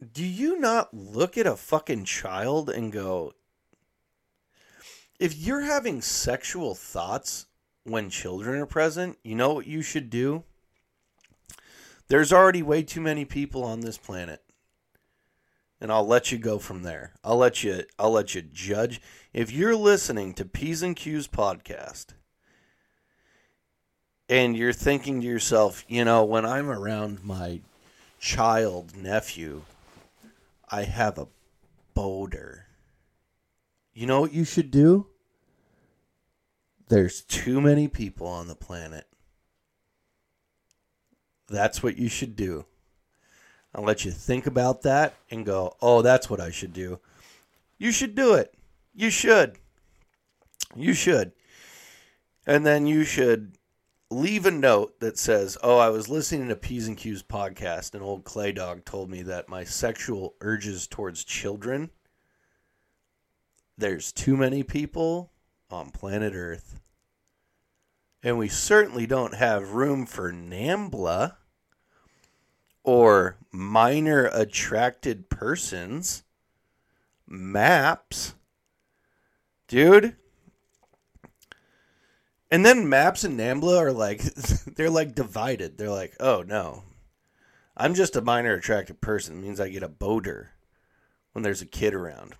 [0.00, 3.34] do you not look at a fucking child and go,
[5.18, 7.46] if you're having sexual thoughts
[7.84, 10.44] when children are present, you know what you should do?
[12.08, 14.42] There's already way too many people on this planet.
[15.80, 17.12] And I'll let you go from there.
[17.22, 19.00] I'll let you I'll let you judge.
[19.32, 22.06] If you're listening to P's and Q's podcast
[24.28, 27.60] and you're thinking to yourself, you know, when I'm around my
[28.18, 29.62] child nephew,
[30.70, 31.28] I have a
[31.94, 32.66] boulder.
[33.92, 35.08] You know what you should do?
[36.88, 39.06] There's too many people on the planet.
[41.48, 42.64] that's what you should do.
[43.74, 47.00] I'll let you think about that and go, oh, that's what I should do.
[47.76, 48.54] You should do it.
[48.94, 49.58] You should.
[50.76, 51.32] You should.
[52.46, 53.58] And then you should
[54.10, 58.02] leave a note that says, Oh, I was listening to P's and Q's podcast, and
[58.02, 61.90] old Clay Dog told me that my sexual urges towards children,
[63.78, 65.30] there's too many people
[65.70, 66.80] on planet Earth.
[68.22, 71.36] And we certainly don't have room for NAMBLA
[72.82, 76.24] or minor attracted persons.
[77.26, 78.34] Maps.
[79.68, 80.16] Dude.
[82.50, 84.22] And then Maps and Nambla are like,
[84.76, 85.78] they're like divided.
[85.78, 86.82] They're like, oh no,
[87.76, 89.38] I'm just a minor attractive person.
[89.38, 90.50] It means I get a boater
[91.32, 92.34] when there's a kid around.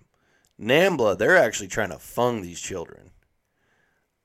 [0.59, 3.11] Nambla, they're actually trying to fung these children.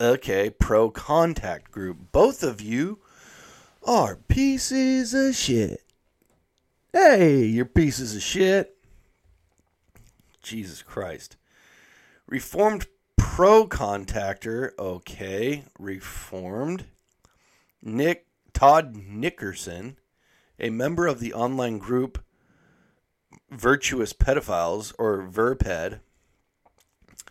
[0.01, 2.13] Okay, pro contact group.
[2.13, 2.99] Both of you
[3.83, 5.83] are pieces of shit.
[6.93, 8.77] Hey, you're pieces of shit.
[10.43, 11.37] Jesus Christ.
[12.27, 15.65] Reformed pro contactor, okay.
[15.79, 16.87] Reformed.
[17.83, 19.99] Nick Todd Nickerson,
[20.59, 22.25] a member of the online group
[23.51, 26.01] Virtuous Pedophiles or VirPed,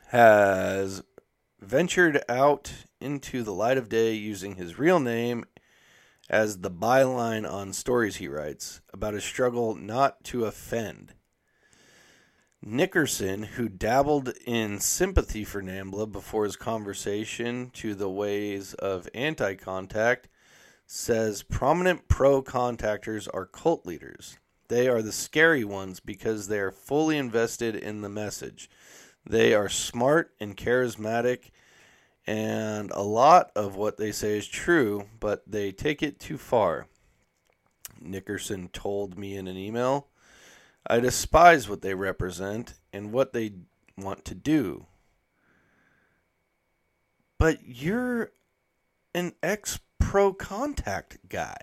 [0.09, 1.03] has
[1.59, 2.71] ventured out
[3.01, 5.45] into the light of day using his real name
[6.29, 11.14] as the byline on stories he writes about his struggle not to offend.
[12.67, 19.53] Nickerson, who dabbled in sympathy for NAMBLA before his conversation to the ways of anti
[19.53, 20.27] contact,
[20.87, 24.39] says prominent pro contactors are cult leaders.
[24.67, 28.67] They are the scary ones because they are fully invested in the message.
[29.23, 31.51] They are smart and charismatic,
[32.25, 36.87] and a lot of what they say is true, but they take it too far.
[38.01, 40.07] Nickerson told me in an email.
[40.87, 43.53] I despise what they represent and what they
[43.97, 44.85] want to do.
[47.37, 48.31] But you're
[49.13, 51.57] an ex pro contact guy.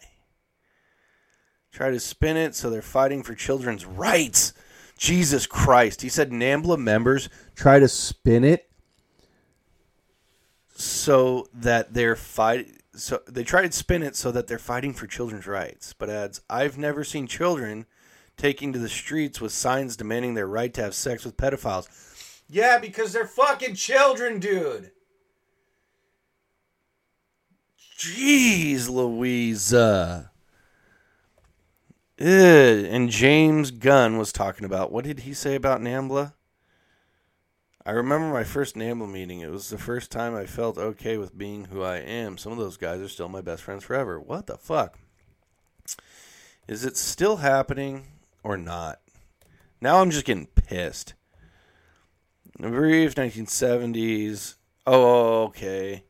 [1.71, 4.53] Try to spin it so they're fighting for children's rights.
[4.99, 6.03] Jesus Christ.
[6.03, 8.71] He said NAMBLA members try to spin it
[10.75, 15.07] so that they're fight so they try to spin it so that they're fighting for
[15.07, 17.87] children's rights, but adds, I've never seen children
[18.37, 21.89] taking to the streets with signs demanding their right to have sex with pedophiles.
[22.49, 24.91] Yeah, because they're fucking children, dude.
[27.99, 30.31] Jeez, Louisa.
[32.21, 32.27] Ugh.
[32.27, 36.35] And James Gunn was talking about what did he say about Nambla?
[37.85, 39.41] I remember my first NAMBLA meeting.
[39.41, 42.39] It was the first time I felt okay with being who I am.
[42.39, 44.21] Some of those guys are still my best friends forever.
[44.21, 44.99] What the fuck?
[46.69, 48.07] Is it still happening
[48.43, 49.01] or not?
[49.81, 51.15] Now I'm just getting pissed.
[52.59, 54.55] The brief 1970s.
[54.87, 56.05] Oh, okay.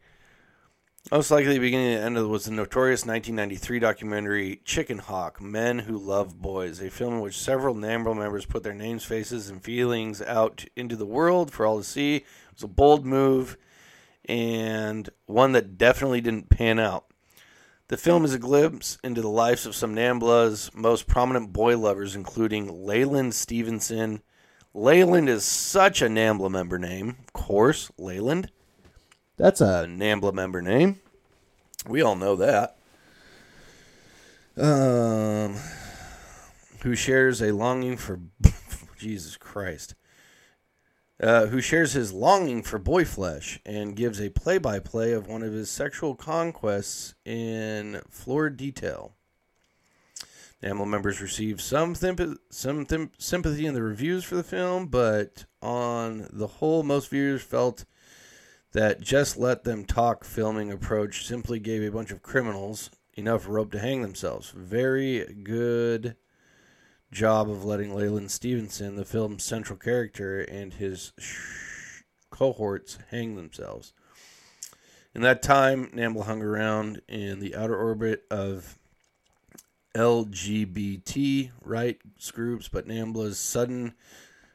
[1.11, 5.81] Most likely, the beginning and end of was the notorious 1993 documentary Chicken Hawk Men
[5.81, 9.63] Who Love Boys, a film in which several NAMBLA members put their names, faces, and
[9.63, 12.17] feelings out into the world for all to see.
[12.17, 12.25] It
[12.55, 13.57] was a bold move
[14.27, 17.07] and one that definitely didn't pan out.
[17.93, 22.17] The film is a glimpse into the lives of some NAMBLA's most prominent boy lovers,
[22.17, 24.23] including Leyland Stevenson.
[24.73, 28.51] Leyland is such a NAMBLA member name, of course, Leyland.
[29.37, 31.03] That's a NAMBLA member name.
[31.87, 32.79] We all know that.
[34.57, 35.57] Um,
[36.81, 38.21] who shares a longing for
[38.99, 39.95] Jesus Christ?
[41.23, 45.53] Uh, who shares his longing for boy flesh and gives a play-by-play of one of
[45.53, 49.15] his sexual conquests in florid detail.
[50.65, 56.29] NAMBLA members received some thimp- some sympathy in the reviews for the film, but on
[56.33, 57.85] the whole, most viewers felt
[58.73, 63.71] that just let them talk filming approach simply gave a bunch of criminals enough rope
[63.71, 64.51] to hang themselves.
[64.51, 66.17] Very good
[67.13, 73.93] job of letting Leyland Stevenson, the film's central character, and his sh- cohorts hang themselves.
[75.15, 78.79] In that time, NAMBLA hung around in the outer orbit of
[79.95, 83.93] LGBT rights groups, but NAMBLA's sudden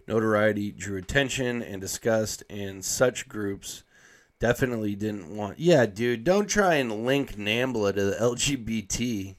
[0.08, 3.84] notoriety drew attention and disgust, and such groups
[4.40, 5.60] definitely didn't want.
[5.60, 9.36] Yeah, dude, don't try and link NAMBLA to the LGBT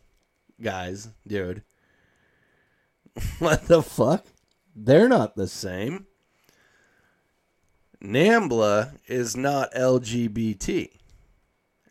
[0.61, 1.65] guys, dude.
[3.39, 4.27] what the fuck?
[4.75, 6.07] They're not the same.
[8.03, 10.91] NAMBLA is not LGBT.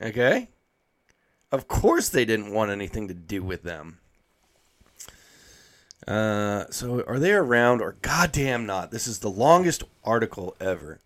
[0.01, 0.49] Okay?
[1.51, 3.99] Of course, they didn't want anything to do with them.
[6.07, 8.91] Uh, so are they around or goddamn not?
[8.91, 10.99] This is the longest article ever.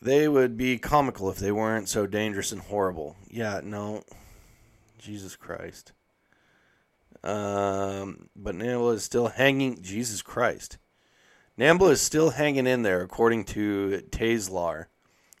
[0.00, 3.16] They would be comical if they weren't so dangerous and horrible.
[3.30, 4.02] Yeah, no.
[4.98, 5.92] Jesus Christ.
[7.24, 9.82] Um, but Nambla is still hanging.
[9.82, 10.78] Jesus Christ.
[11.58, 14.86] Nambla is still hanging in there, according to Tayslar.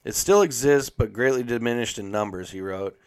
[0.04, 2.98] It still exists, but greatly diminished in numbers, he wrote.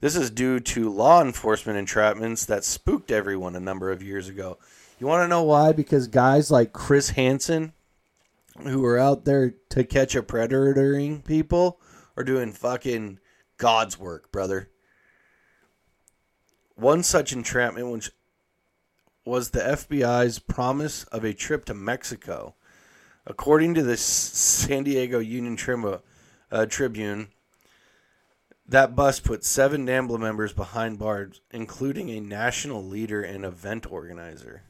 [0.00, 4.58] This is due to law enforcement entrapments that spooked everyone a number of years ago.
[4.98, 5.72] You want to know why?
[5.72, 7.74] Because guys like Chris Hansen,
[8.62, 11.80] who are out there to catch a predatoring people,
[12.16, 13.18] are doing fucking
[13.58, 14.70] God's work, brother.
[16.80, 18.10] One such entrapment which
[19.26, 22.54] was the FBI's promise of a trip to Mexico.
[23.26, 25.58] According to the San Diego Union
[26.50, 27.28] uh, Tribune,
[28.66, 34.62] that bus put seven NAMBLA members behind bars, including a national leader and event organizer.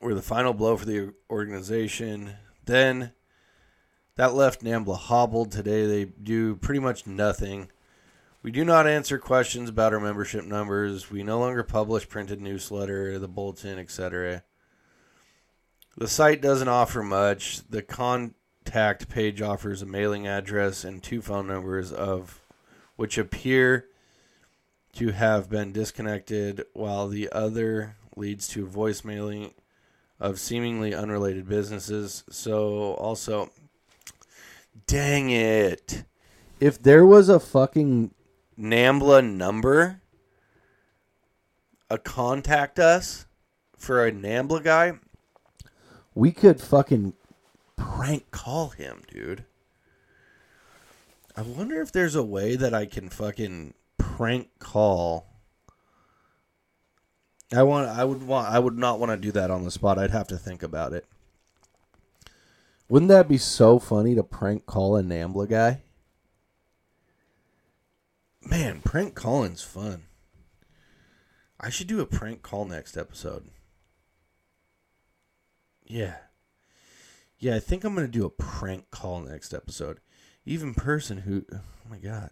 [0.00, 2.34] Were the final blow for the organization.
[2.64, 3.12] Then
[4.16, 5.52] that left NAMBLA hobbled.
[5.52, 7.68] Today they do pretty much nothing.
[8.40, 11.10] We do not answer questions about our membership numbers.
[11.10, 14.44] We no longer publish printed newsletter, the bulletin, etc.
[15.96, 17.68] The site doesn't offer much.
[17.68, 22.40] The contact page offers a mailing address and two phone numbers of
[22.94, 23.86] which appear
[24.94, 29.52] to have been disconnected while the other leads to voicemailing
[30.20, 32.22] of seemingly unrelated businesses.
[32.30, 33.50] So also
[34.86, 36.04] dang it.
[36.60, 38.12] If there was a fucking
[38.58, 40.00] Nambla number
[41.90, 43.26] a contact us
[43.76, 44.92] for a Nambla guy,
[46.14, 47.14] we could fucking
[47.76, 49.44] prank call him, dude.
[51.36, 55.26] I wonder if there's a way that I can fucking prank call.
[57.54, 59.98] I want I would want I would not want to do that on the spot.
[59.98, 61.06] I'd have to think about it.
[62.88, 65.82] Wouldn't that be so funny to prank call a Nambla guy?
[68.48, 70.04] Man, prank calling's fun.
[71.60, 73.50] I should do a prank call next episode.
[75.84, 76.16] Yeah.
[77.38, 80.00] Yeah, I think I'm going to do a prank call next episode.
[80.46, 82.30] Even person who, oh my god.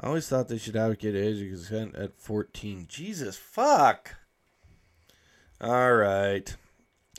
[0.00, 2.86] I always thought they should advocate age consent at 14.
[2.88, 4.16] Jesus, fuck.
[5.60, 6.56] All right.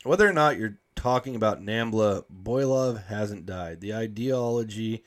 [0.03, 3.79] Whether or not you're talking about Nambla, Boylov hasn't died.
[3.79, 5.05] The ideology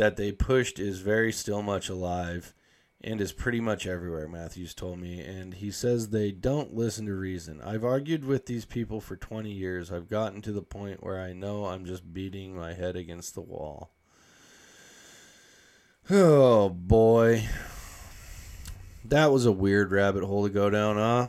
[0.00, 2.54] that they pushed is very still much alive
[3.02, 5.20] and is pretty much everywhere, Matthews told me.
[5.20, 7.60] And he says they don't listen to reason.
[7.60, 9.92] I've argued with these people for 20 years.
[9.92, 13.42] I've gotten to the point where I know I'm just beating my head against the
[13.42, 13.90] wall.
[16.08, 17.44] Oh, boy.
[19.04, 21.28] That was a weird rabbit hole to go down, huh?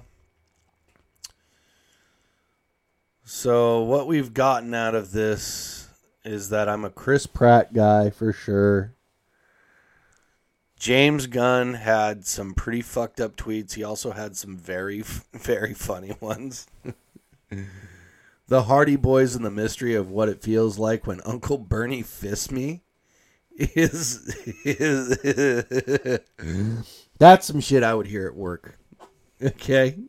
[3.25, 5.80] So, what we've gotten out of this
[6.23, 8.93] is that I'm a Chris Pratt guy for sure.
[10.77, 13.73] James Gunn had some pretty fucked up tweets.
[13.73, 15.01] He also had some very,
[15.33, 16.65] very funny ones.
[18.47, 22.49] the Hardy Boys and the mystery of what it feels like when Uncle Bernie fists
[22.49, 22.81] me
[23.57, 26.19] is is
[27.19, 28.79] that's some shit I would hear at work.
[29.41, 29.99] Okay.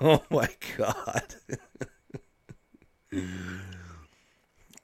[0.00, 1.34] oh my god.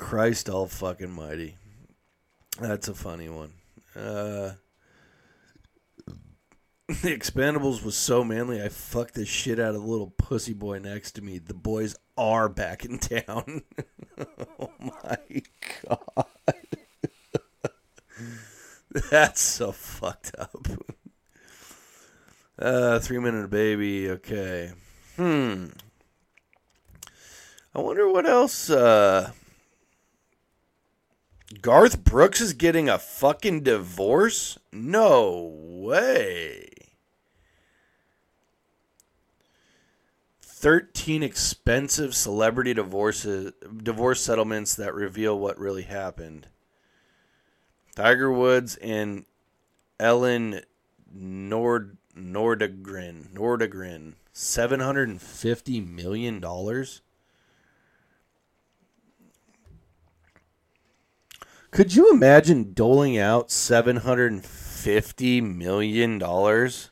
[0.02, 1.56] Christ all fucking mighty.
[2.60, 3.52] That's a funny one.
[3.94, 4.54] Uh,
[6.88, 10.80] the Expendables was so manly, I fucked the shit out of the little pussy boy
[10.80, 11.38] next to me.
[11.38, 13.62] The boys are back in town.
[14.58, 15.18] oh my
[15.88, 16.26] god.
[19.10, 20.66] That's so fucked up.
[22.58, 24.10] Uh, three minute baby.
[24.10, 24.72] Okay.
[25.16, 25.66] Hmm.
[27.72, 28.68] I wonder what else.
[28.68, 29.30] Uh,
[31.60, 34.58] Garth Brooks is getting a fucking divorce?
[34.72, 36.68] No way.
[40.40, 46.46] 13 expensive celebrity divorces divorce settlements that reveal what really happened.
[47.96, 49.24] Tiger Woods and
[49.98, 50.62] Elin
[51.12, 57.00] Nord Nordegren Nordegren 750 million dollars
[61.72, 66.90] Could you imagine doling out seven hundred and fifty million dollars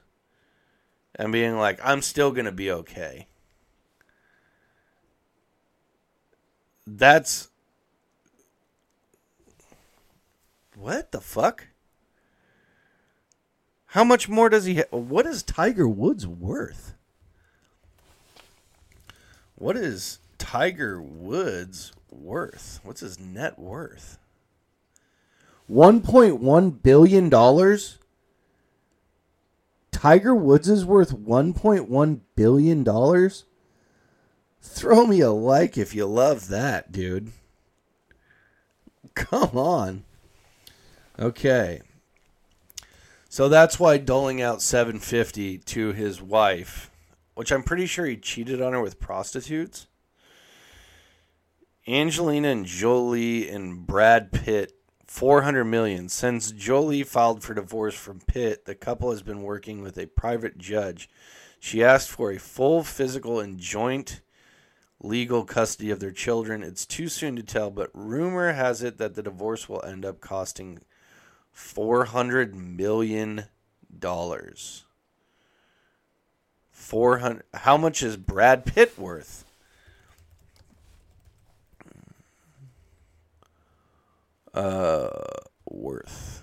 [1.15, 3.27] and being like, "I'm still gonna be okay"?
[6.87, 7.51] That's
[10.75, 11.67] what the fuck?
[13.89, 14.77] How much more does he?
[14.77, 16.95] Ha- what is Tiger Woods worth?
[19.57, 22.81] What is Tiger Woods worth?
[22.83, 24.17] What's his net worth?
[25.71, 28.01] One point one billion dollars.
[29.93, 33.45] Tiger Woods is worth one point one billion dollars.
[34.61, 37.31] Throw me a like if you love that, dude.
[39.15, 40.03] Come on.
[41.21, 41.83] Okay.
[43.29, 46.91] So that's why doling out 750 to his wife,
[47.35, 49.87] which I'm pretty sure he cheated on her with prostitutes.
[51.87, 54.80] Angelina and Jolie and Brad Pitt
[55.11, 56.09] 400 million.
[56.09, 60.57] Since Jolie filed for divorce from Pitt, the couple has been working with a private
[60.57, 61.11] judge.
[61.59, 64.21] She asked for a full physical and joint
[65.03, 66.63] legal custody of their children.
[66.63, 70.21] It's too soon to tell, but rumor has it that the divorce will end up
[70.21, 70.79] costing
[71.51, 73.47] 400 million
[73.99, 74.85] dollars.
[76.71, 79.45] 400 How much is Brad Pitt worth?
[84.55, 85.09] Uh
[85.71, 86.43] worth.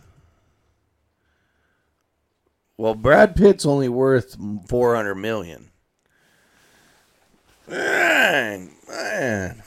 [2.78, 4.38] Well, Brad Pitt's only worth
[4.70, 5.72] 400 million.
[7.68, 9.64] Man, man.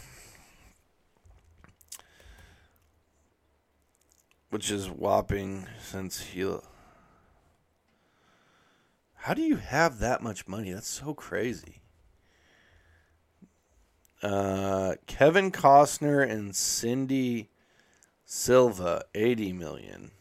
[4.51, 6.57] Which is whopping since he.
[9.14, 10.72] How do you have that much money?
[10.72, 11.82] That's so crazy.
[14.22, 17.49] Uh, Kevin Costner and Cindy
[18.32, 20.12] Silva, 80 million.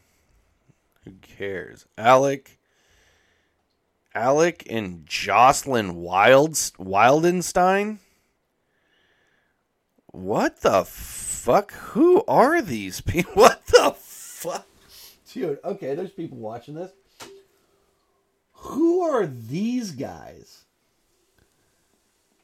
[1.04, 1.86] Who cares?
[1.96, 2.58] Alec
[4.16, 7.98] Alec and Jocelyn Wild Wildenstein.
[10.06, 11.70] What the fuck?
[11.70, 13.32] Who are these people?
[13.34, 14.66] What the fuck?
[15.32, 16.90] Dude, okay, there's people watching this.
[18.54, 20.64] Who are these guys?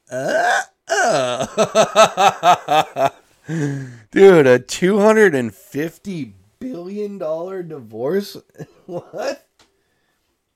[0.09, 1.49] Uh, uh.
[4.11, 8.37] Dude, a $250 billion divorce?
[8.85, 9.47] what?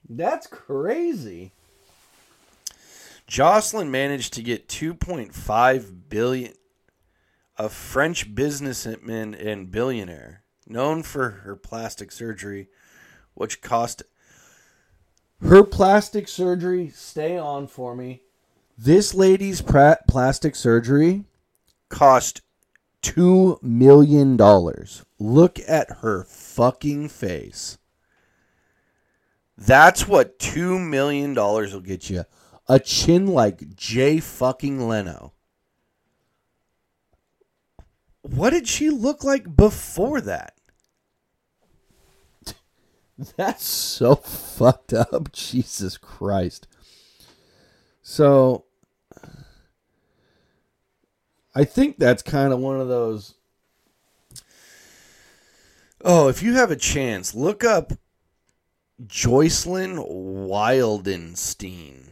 [0.09, 1.53] That's crazy.
[3.27, 6.53] Jocelyn managed to get 2.5 billion
[7.57, 12.67] a French businessman and billionaire known for her plastic surgery
[13.35, 14.03] which cost
[15.41, 18.21] her plastic surgery stay on for me.
[18.77, 21.23] This lady's pra- plastic surgery
[21.89, 22.41] cost
[23.01, 25.05] 2 million dollars.
[25.19, 27.77] Look at her fucking face.
[29.57, 32.25] That's what two million dollars will get you.
[32.67, 35.33] A chin like Jay fucking Leno.
[38.21, 40.55] What did she look like before that?
[43.37, 45.31] That's so fucked up.
[45.31, 46.67] Jesus Christ.
[48.01, 48.65] So
[51.53, 53.35] I think that's kind of one of those
[56.03, 57.93] Oh, if you have a chance, look up
[59.05, 62.07] Jocelyn Wildenstein.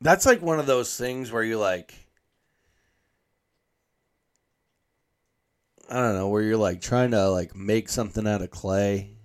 [0.00, 1.94] That's like one of those things where you like
[5.90, 9.16] I don't know, where you're like trying to like make something out of clay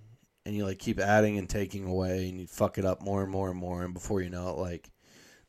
[0.46, 3.30] and you like keep adding and taking away and you fuck it up more and
[3.30, 4.90] more and more and before you know it like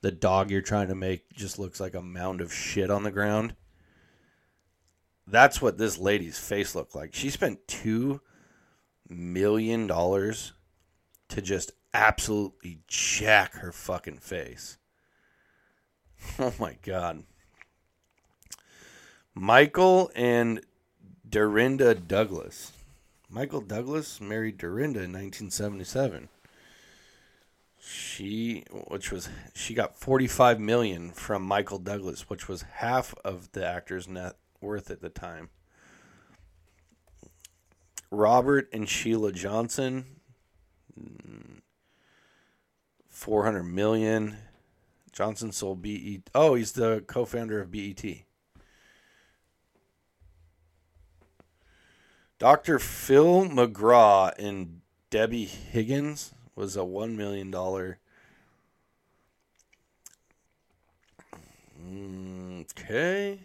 [0.05, 3.09] the dog you're trying to make just looks like a mound of shit on the
[3.09, 3.55] ground.
[5.25, 7.15] That's what this lady's face looked like.
[7.15, 8.21] She spent two
[9.09, 10.53] million dollars
[11.29, 14.77] to just absolutely jack her fucking face.
[16.37, 17.23] Oh my god.
[19.33, 20.61] Michael and
[21.27, 22.73] Dorinda Douglas.
[23.27, 26.29] Michael Douglas married Dorinda in 1977.
[27.87, 33.65] She which was she got 45 million from Michael Douglas, which was half of the
[33.65, 35.49] actor's net worth at the time.
[38.09, 40.05] Robert and Sheila Johnson,
[43.07, 44.37] four hundred million.
[45.11, 46.29] Johnson sold BET.
[46.33, 48.03] Oh, he's the co-founder of BET.
[52.39, 52.79] Dr.
[52.79, 57.99] Phil McGraw and Debbie Higgins was a one million dollar.
[62.61, 63.39] Okay.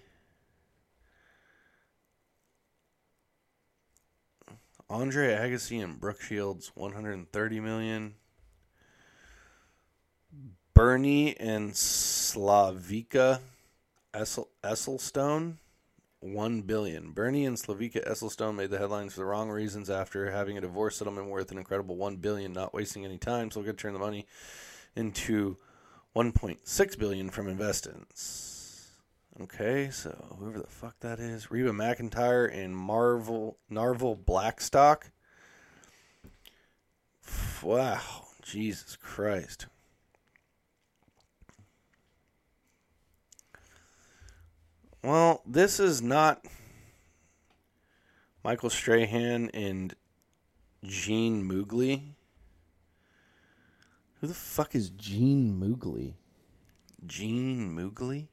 [4.89, 8.15] Andre Agassi and Brooke Shields, 130 million.
[10.75, 13.41] Bernie and Slavica
[14.15, 15.57] Essel, Esselstone,
[16.21, 17.13] 1 billion.
[17.13, 20.97] Bernie and Slavica Esselstone made the headlines for the wrong reasons after having a divorce
[20.97, 23.95] settlement worth an incredible 1 billion, not wasting any time, so we're going to turn
[23.95, 24.27] the money
[24.95, 25.57] into
[26.15, 28.91] 1.6 billion from investments.
[29.41, 35.13] Okay, so whoever the fuck that is, Reba McEntire and Marvel Narvel Blackstock.
[37.63, 39.67] Wow, Jesus Christ.
[45.03, 46.45] Well, this is not
[48.45, 49.95] Michael Strahan and
[50.85, 52.15] Gene Moogly.
[54.21, 56.15] Who the fuck is Gene Moogly?
[57.07, 58.29] Gene Moogly?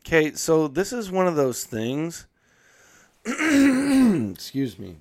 [0.00, 2.28] Okay, so this is one of those things.
[3.24, 4.96] Excuse me.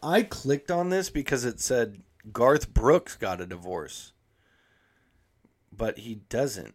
[0.00, 4.12] I clicked on this because it said Garth Brooks got a divorce.
[5.76, 6.74] But he doesn't.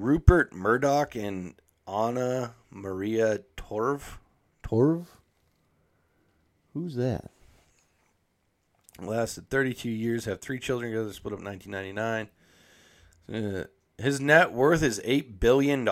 [0.00, 1.54] Rupert Murdoch and
[1.86, 4.18] Anna Maria Torv.
[4.62, 5.06] Torv?
[6.72, 7.30] Who's that?
[9.00, 12.28] Lasted 32 years, have three children together, split up in 1999.
[13.32, 13.64] Uh,
[14.00, 15.86] his net worth is $8 billion.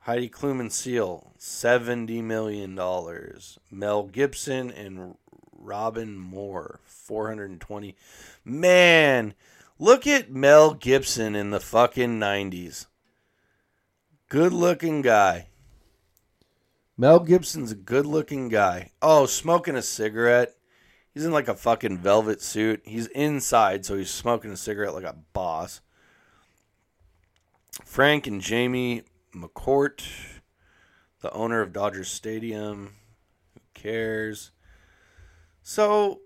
[0.00, 2.74] Heidi Klum and Seal, $70 million.
[3.70, 5.16] Mel Gibson and
[5.52, 7.94] Robyn Moore, 420
[8.44, 9.34] Man,
[9.78, 12.86] look at Mel Gibson in the fucking 90s.
[14.28, 15.48] Good looking guy.
[16.96, 18.90] Mel Gibson's a good looking guy.
[19.00, 20.54] Oh, smoking a cigarette.
[21.14, 22.82] He's in like a fucking velvet suit.
[22.84, 25.80] He's inside, so he's smoking a cigarette like a boss.
[27.84, 29.04] Frank and Jamie
[29.34, 30.02] McCourt,
[31.20, 32.94] the owner of Dodger Stadium.
[33.54, 34.50] Who cares?
[35.62, 36.20] So,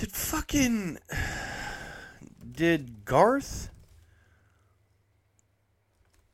[0.00, 0.98] did fucking.
[2.50, 3.70] Did Garth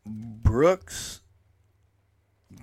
[0.05, 1.21] Brooks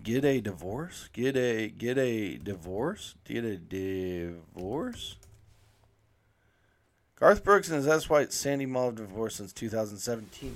[0.02, 1.10] get a divorce?
[1.12, 3.16] Get a get a divorce?
[3.26, 5.18] Get a divorce?
[7.20, 10.56] Garth Brooks and his ex-wife Sandy Mahl have divorced since 2017.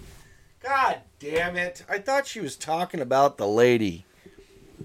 [0.62, 1.84] God damn it!
[1.90, 4.06] I thought she was talking about the lady.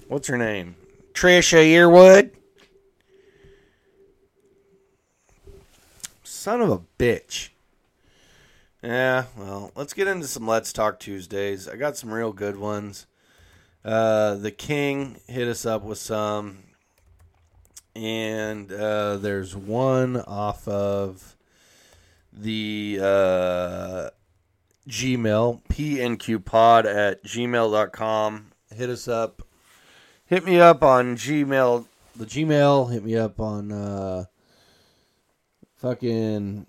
[0.08, 0.74] What's her name?
[1.12, 2.32] Trisha Yearwood.
[6.42, 7.50] Son of a bitch.
[8.82, 11.68] Yeah, well, let's get into some Let's Talk Tuesdays.
[11.68, 13.06] I got some real good ones.
[13.84, 16.64] Uh, the King hit us up with some,
[17.94, 21.36] and uh, there's one off of
[22.32, 24.10] the uh,
[24.88, 28.46] Gmail, pnqpod at gmail.com.
[28.74, 29.42] Hit us up.
[30.26, 31.86] Hit me up on Gmail,
[32.16, 32.92] the Gmail.
[32.92, 34.24] Hit me up on uh,
[35.82, 36.64] fucking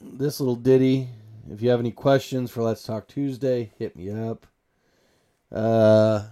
[0.00, 1.06] this little ditty.
[1.50, 4.46] If you have any questions for Let's Talk Tuesday, hit me up.
[5.52, 6.22] Uh,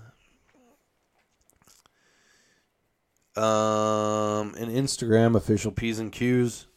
[3.37, 6.69] um, and Instagram official P's and Q's.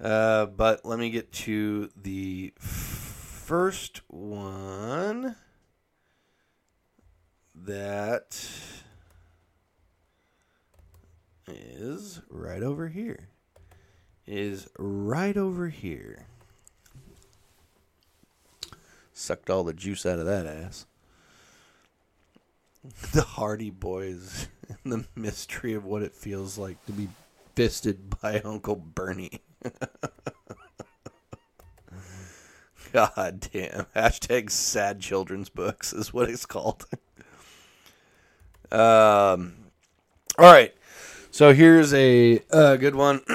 [0.00, 5.34] Uh, but let me get to the first one
[7.52, 8.48] that
[11.48, 13.30] is right over here.
[14.30, 16.26] Is right over here.
[19.14, 20.84] Sucked all the juice out of that ass.
[23.12, 24.48] The Hardy Boys
[24.84, 27.08] and the mystery of what it feels like to be
[27.54, 29.40] fisted by Uncle Bernie.
[32.92, 33.86] God damn.
[33.96, 36.84] Hashtag sad children's books is what it's called.
[38.70, 39.54] um,
[40.38, 40.74] all right.
[41.30, 43.20] So here's a, a good one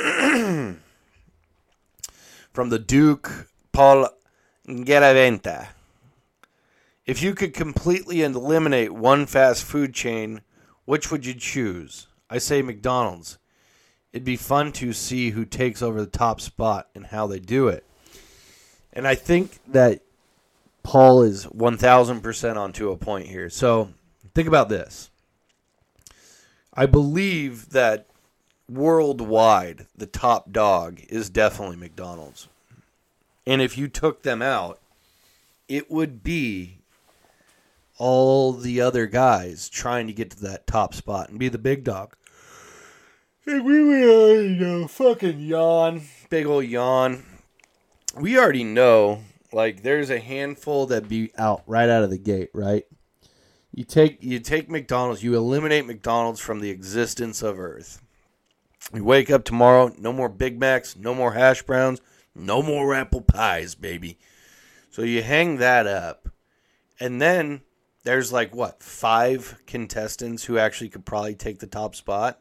[2.54, 4.08] from the Duke Paul
[4.68, 5.70] Garaventa.
[7.06, 10.41] If you could completely eliminate one fast food chain,
[10.86, 12.08] which would you choose?
[12.30, 13.39] I say McDonald's.
[14.14, 17.68] It'd be fun to see who takes over the top spot and how they do
[17.68, 17.84] it.
[18.93, 20.01] And I think that
[20.84, 23.49] Paul is 1000% onto a point here.
[23.49, 23.89] So
[24.36, 25.10] think about this.
[26.74, 28.08] I believe that
[28.70, 32.47] worldwide, the top dog is definitely McDonald's.
[33.45, 34.80] And if you took them out,
[35.68, 36.78] it would be
[37.97, 41.84] all the other guys trying to get to that top spot and be the big
[41.84, 42.16] dog.
[43.45, 47.24] And we would uh, already know, fucking yawn, big old yawn.
[48.18, 52.49] We already know, like, there's a handful that be out right out of the gate,
[52.53, 52.86] right?
[53.74, 58.01] You take you take McDonald's, you eliminate McDonald's from the existence of Earth.
[58.92, 62.02] You wake up tomorrow, no more Big Macs, no more hash browns,
[62.36, 64.18] no more apple pies, baby.
[64.90, 66.30] So you hang that up,
[67.00, 67.62] and then
[68.04, 72.40] there's like what five contestants who actually could probably take the top spot.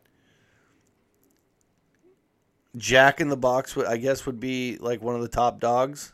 [2.77, 6.13] Jack in the Box, would- I guess, would be like one of the top dogs.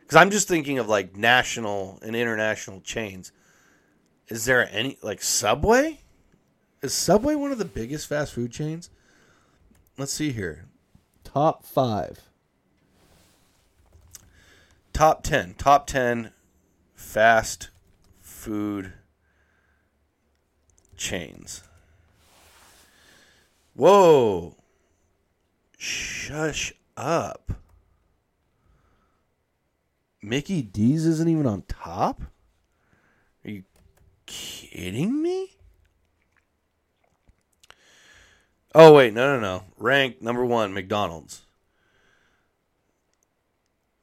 [0.00, 3.32] Because I'm just thinking of like national and international chains.
[4.28, 6.00] Is there any like Subway?
[6.82, 8.88] Is Subway one of the biggest fast food chains?
[9.98, 10.64] Let's see here.
[11.24, 12.20] Top five.
[14.94, 15.54] Top ten.
[15.54, 16.32] Top ten
[16.94, 17.68] fast
[18.22, 18.94] food
[20.96, 21.62] chains.
[23.74, 24.56] Whoa.
[25.76, 27.52] Shush up.
[30.22, 32.22] Mickey D's isn't even on top?
[33.44, 33.64] Are you
[34.26, 35.56] kidding me?
[38.74, 39.64] Oh wait, no no no.
[39.78, 41.42] Rank number 1 McDonald's.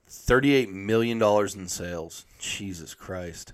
[0.08, 2.26] 38 million dollars in sales.
[2.40, 3.54] Jesus Christ.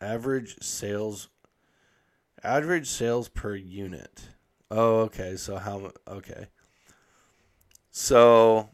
[0.00, 1.28] Average sales
[2.42, 4.28] average sales per unit.
[4.70, 5.36] Oh, okay.
[5.36, 6.46] So how okay.
[7.90, 8.70] So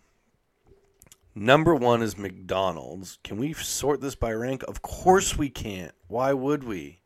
[1.34, 3.18] number 1 is McDonald's.
[3.24, 4.62] Can we sort this by rank?
[4.68, 5.92] Of course we can't.
[6.06, 7.00] Why would we?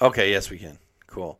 [0.00, 0.78] Okay, yes we can.
[1.12, 1.38] Cool.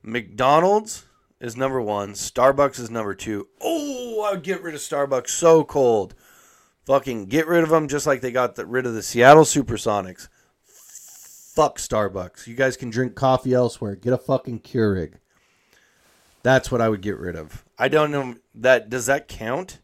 [0.00, 1.06] McDonald's
[1.40, 3.48] is number 1, Starbucks is number 2.
[3.60, 6.14] Oh, I would get rid of Starbucks so cold.
[6.86, 10.28] Fucking get rid of them just like they got the, rid of the Seattle Supersonics.
[10.64, 12.46] Fuck Starbucks.
[12.46, 13.96] You guys can drink coffee elsewhere.
[13.96, 15.14] Get a fucking Keurig.
[16.44, 17.64] That's what I would get rid of.
[17.76, 19.80] I don't know that does that count?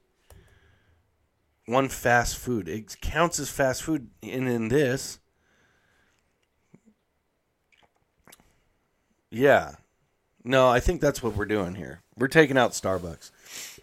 [1.66, 2.68] One fast food.
[2.68, 5.18] It counts as fast food and in this.
[9.30, 9.76] Yeah.
[10.44, 12.02] No, I think that's what we're doing here.
[12.16, 13.30] We're taking out Starbucks.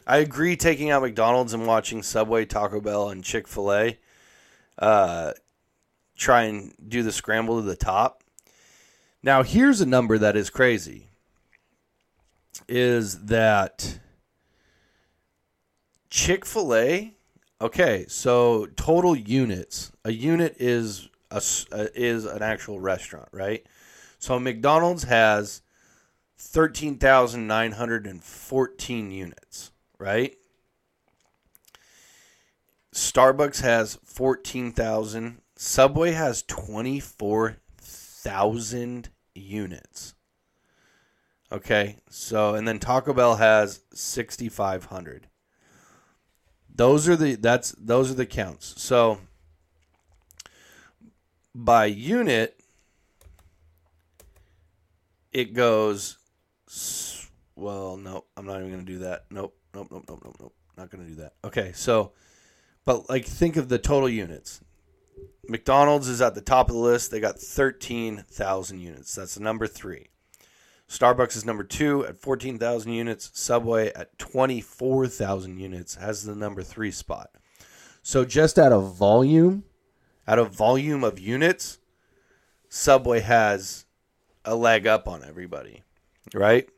[0.08, 3.98] I agree taking out McDonald's and watching Subway, Taco Bell, and Chick fil A
[4.80, 5.32] uh,
[6.16, 8.24] try and do the scramble to the top.
[9.24, 11.08] Now, here's a number that is crazy
[12.68, 14.00] is that
[16.10, 17.14] Chick fil A,
[17.60, 19.92] okay, so total units.
[20.06, 21.42] A unit is a,
[21.72, 23.66] is an actual restaurant, right?
[24.20, 25.62] So McDonald's has
[26.38, 30.36] 13,914 units, right?
[32.94, 35.42] Starbucks has 14,000.
[35.58, 40.16] Subway has 24,000 units.
[41.52, 45.28] Okay, so and then Taco Bell has 6,500.
[46.74, 48.82] Those are the that's those are the counts.
[48.82, 49.20] So
[51.54, 52.60] by unit
[55.36, 56.18] it goes
[57.58, 59.26] well no i'm not even going to do that.
[59.30, 61.34] Nope nope nope nope nope nope not going to do that.
[61.44, 62.14] Okay so
[62.86, 64.62] but like think of the total units.
[65.48, 67.12] Mcdonald's is at the top of the list.
[67.12, 69.14] They got 13000 units.
[69.14, 70.08] That's number three.
[70.90, 73.30] Starbucks is number two at 14000 units.
[73.34, 77.32] Subway at 24000 units has the number three spot.
[78.02, 79.66] So just out of volume
[80.28, 81.78] out of volume of units
[82.70, 83.85] subway has
[84.46, 85.84] a leg up on everybody,
[86.34, 86.70] right?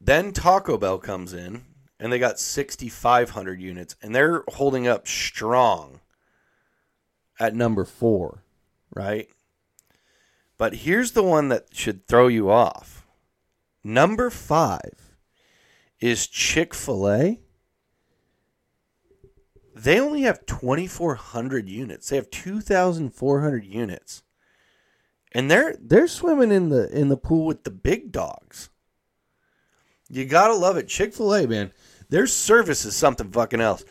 [0.00, 1.64] Then Taco Bell comes in
[1.98, 6.00] and they got 6,500 units and they're holding up strong
[7.38, 8.42] at number four,
[8.94, 9.28] right?
[10.58, 13.06] But here's the one that should throw you off.
[13.84, 15.16] Number five
[16.00, 17.40] is Chick fil A.
[19.74, 22.08] They only have 2,400 units.
[22.08, 24.22] They have 2,400 units
[25.34, 28.70] and they're they're swimming in the in the pool with the big dogs.
[30.08, 31.72] You gotta love it, Chick Fil A, man.
[32.08, 33.84] Their service is something fucking else.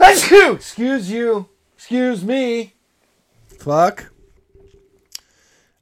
[0.00, 2.74] Excuse you, excuse me.
[3.46, 4.12] Fuck.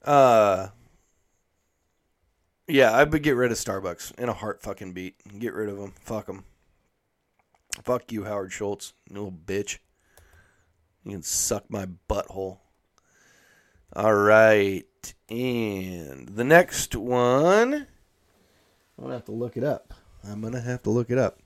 [0.05, 0.68] Uh.
[2.68, 5.16] Yeah, I would get rid of Starbucks in a heart fucking beat.
[5.38, 5.93] Get rid of them.
[6.01, 6.45] Fuck them.
[7.82, 9.78] Fuck you, Howard Schultz, you little bitch.
[11.05, 12.59] You can suck my butthole.
[13.95, 14.86] All right.
[15.28, 17.84] And the next one, I'm
[18.99, 19.93] going to have to look it up.
[20.24, 21.40] I'm going to have to look it up.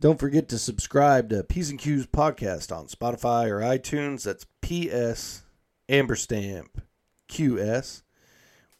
[0.00, 4.24] Don't forget to subscribe to P's and Q's podcast on Spotify or iTunes.
[4.24, 5.42] That's PS
[5.88, 6.82] amperstamp
[7.28, 8.02] QS.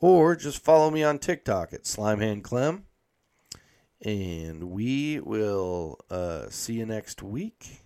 [0.01, 2.83] Or just follow me on TikTok at SlimehandClem.
[4.05, 7.84] And we will uh, see you next week.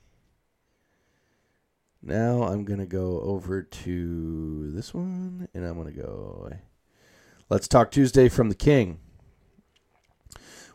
[2.02, 6.50] Now I'm going to go over to this one and I'm going to go
[7.50, 9.00] Let's talk Tuesday from the King.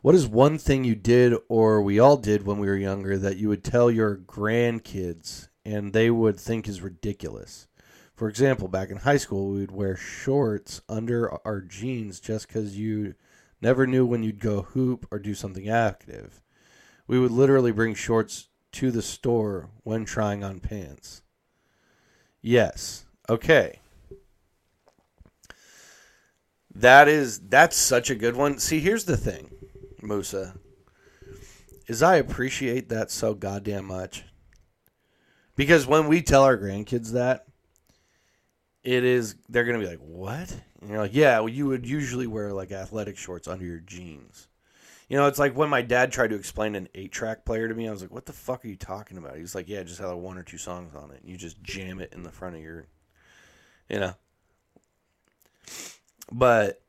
[0.01, 3.37] What is one thing you did or we all did when we were younger that
[3.37, 7.67] you would tell your grandkids and they would think is ridiculous?
[8.15, 12.77] For example, back in high school, we would wear shorts under our jeans just because
[12.77, 13.13] you
[13.61, 16.41] never knew when you'd go hoop or do something active.
[17.05, 21.21] We would literally bring shorts to the store when trying on pants.
[22.41, 23.05] Yes.
[23.29, 23.79] Okay.
[26.75, 28.57] That is that's such a good one.
[28.57, 29.51] See, here's the thing,
[30.01, 30.55] Musa.
[31.87, 34.25] Is I appreciate that so goddamn much.
[35.55, 37.45] Because when we tell our grandkids that,
[38.83, 40.55] it is they're gonna be like, What?
[40.81, 44.47] And you're like, Yeah, well, you would usually wear like athletic shorts under your jeans.
[45.09, 47.75] You know, it's like when my dad tried to explain an eight track player to
[47.75, 49.37] me, I was like, What the fuck are you talking about?
[49.37, 51.21] He's like, Yeah, just had like one or two songs on it.
[51.21, 52.87] And you just jam it in the front of your
[53.89, 54.13] you know.
[56.31, 56.81] But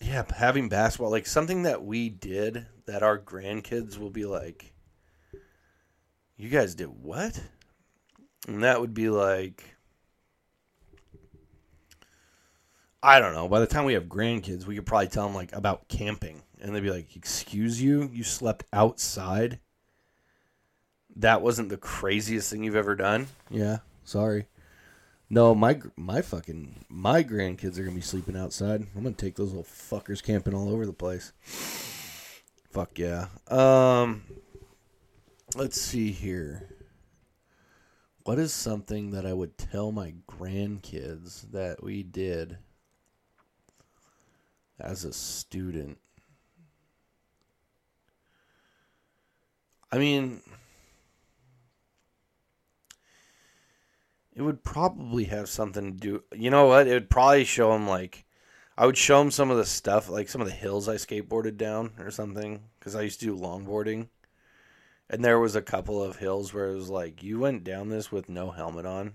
[0.00, 4.72] yeah, having basketball, like something that we did that our grandkids will be like,
[6.36, 7.40] You guys did what?
[8.46, 9.76] And that would be like
[13.02, 13.48] I don't know.
[13.48, 16.74] By the time we have grandkids, we could probably tell them like about camping, and
[16.74, 19.60] they'd be like, "Excuse you, you slept outside?
[21.16, 24.46] That wasn't the craziest thing you've ever done." Yeah, sorry.
[25.30, 28.86] No, my my fucking my grandkids are gonna be sleeping outside.
[28.96, 31.32] I'm gonna take those little fuckers camping all over the place.
[32.70, 33.26] Fuck yeah.
[33.48, 34.22] Um,
[35.54, 36.68] let's see here.
[38.24, 42.58] What is something that I would tell my grandkids that we did
[44.78, 45.98] as a student?
[49.90, 50.40] I mean,
[54.34, 56.22] it would probably have something to do.
[56.32, 56.86] You know what?
[56.86, 58.24] It would probably show him like
[58.78, 61.56] I would show him some of the stuff, like some of the hills I skateboarded
[61.56, 64.06] down or something, because I used to do longboarding.
[65.10, 68.12] And there was a couple of hills where it was like, you went down this
[68.12, 69.14] with no helmet on.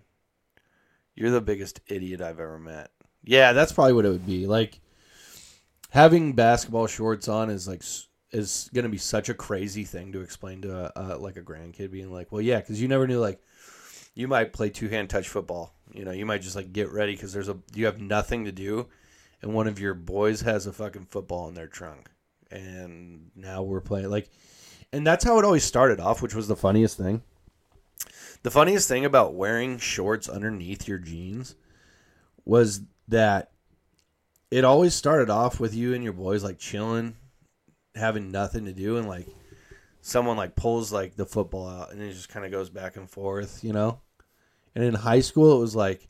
[1.15, 2.91] You're the biggest idiot I've ever met.
[3.24, 4.47] Yeah, that's probably what it would be.
[4.47, 4.82] Like
[5.91, 7.84] having basketball shorts on is like
[8.34, 11.41] is going to be such a crazy thing to explain to a, uh, like a
[11.41, 13.39] grandkid being like, "Well, yeah, cuz you never knew like
[14.15, 15.73] you might play two-hand touch football.
[15.91, 18.51] You know, you might just like get ready cuz there's a you have nothing to
[18.51, 18.88] do
[19.41, 22.09] and one of your boys has a fucking football in their trunk.
[22.49, 24.29] And now we're playing like
[24.91, 27.23] and that's how it always started off, which was the funniest thing.
[28.43, 31.55] The funniest thing about wearing shorts underneath your jeans
[32.45, 33.51] was that
[34.51, 37.15] it always started off with you and your boys like chilling,
[37.95, 39.27] having nothing to do, and like
[40.01, 43.09] someone like pulls like the football out and it just kind of goes back and
[43.09, 44.01] forth, you know.
[44.75, 46.09] And in high school, it was like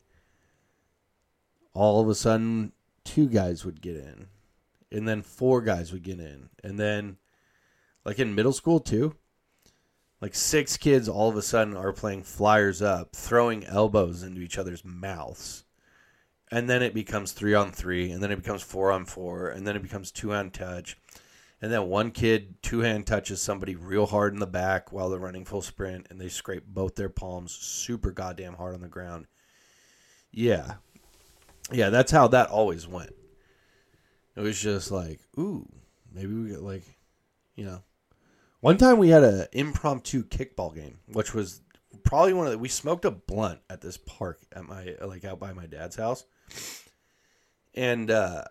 [1.74, 2.72] all of a sudden
[3.04, 4.28] two guys would get in,
[4.90, 7.16] and then four guys would get in, and then
[8.04, 9.14] like in middle school too.
[10.20, 14.56] Like six kids all of a sudden are playing flyers up, throwing elbows into each
[14.56, 15.64] other's mouths.
[16.50, 19.66] And then it becomes three on three, and then it becomes four on four, and
[19.66, 20.96] then it becomes two on touch.
[21.64, 25.18] And then one kid two hand touches somebody real hard in the back while they're
[25.18, 29.24] running full sprint, and they scrape both their palms super goddamn hard on the ground.
[30.30, 30.74] Yeah.
[31.72, 33.14] Yeah, that's how that always went.
[34.36, 35.66] It was just like, ooh,
[36.12, 36.84] maybe we get like,
[37.56, 37.82] you know.
[38.60, 41.62] One time we had an impromptu kickball game, which was
[42.02, 45.40] probably one of the, we smoked a blunt at this park at my like out
[45.40, 46.26] by my dad's house.
[47.72, 48.44] And uh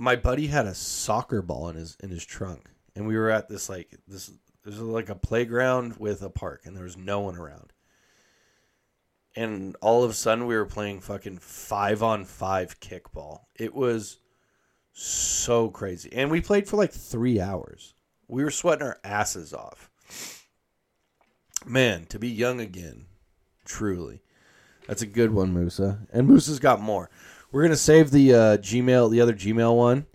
[0.00, 2.70] my buddy had a soccer ball in his in his trunk.
[2.96, 4.32] And we were at this like this
[4.64, 7.74] was like a playground with a park and there was no one around.
[9.36, 13.42] And all of a sudden we were playing fucking 5 on 5 kickball.
[13.54, 14.18] It was
[14.92, 16.10] so crazy.
[16.12, 17.94] And we played for like 3 hours.
[18.26, 19.90] We were sweating our asses off.
[21.64, 23.04] Man, to be young again,
[23.64, 24.22] truly.
[24.88, 26.00] That's a good one, Musa.
[26.12, 27.10] And Musa's got more.
[27.52, 30.06] We're gonna save the uh, Gmail, the other Gmail one,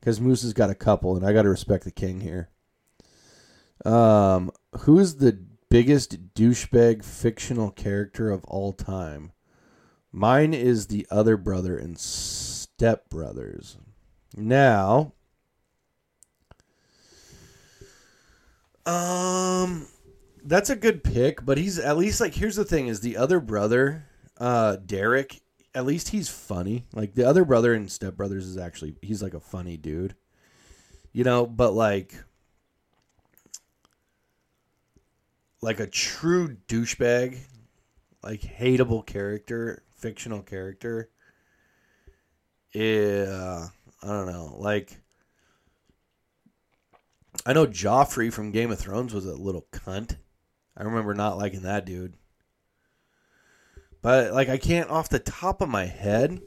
[0.00, 2.48] because Moose has got a couple, and I got to respect the king here.
[3.84, 5.38] Um, who is the
[5.70, 9.32] biggest douchebag fictional character of all time?
[10.12, 13.76] Mine is the other brother in Step Brothers.
[14.34, 15.12] Now,
[18.86, 19.86] um,
[20.42, 23.40] that's a good pick, but he's at least like here's the thing: is the other
[23.40, 24.06] brother,
[24.38, 25.42] uh, Derek.
[25.74, 26.86] At least he's funny.
[26.92, 30.14] Like the other brother in Step Brothers is actually he's like a funny dude,
[31.12, 31.46] you know.
[31.46, 32.14] But like,
[35.60, 37.38] like a true douchebag,
[38.22, 41.10] like hateable character, fictional character.
[42.74, 43.68] Yeah,
[44.02, 44.54] I don't know.
[44.58, 45.00] Like,
[47.46, 50.16] I know Joffrey from Game of Thrones was a little cunt.
[50.76, 52.14] I remember not liking that dude.
[54.08, 56.40] But like, I can't off the top of my head.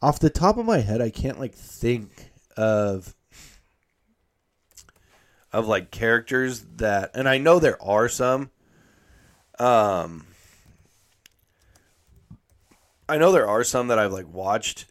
[0.00, 3.14] Off the top of my head, I can't like think of
[5.52, 8.50] of like characters that, and I know there are some.
[9.58, 10.24] Um,
[13.10, 14.86] I know there are some that I've like watched.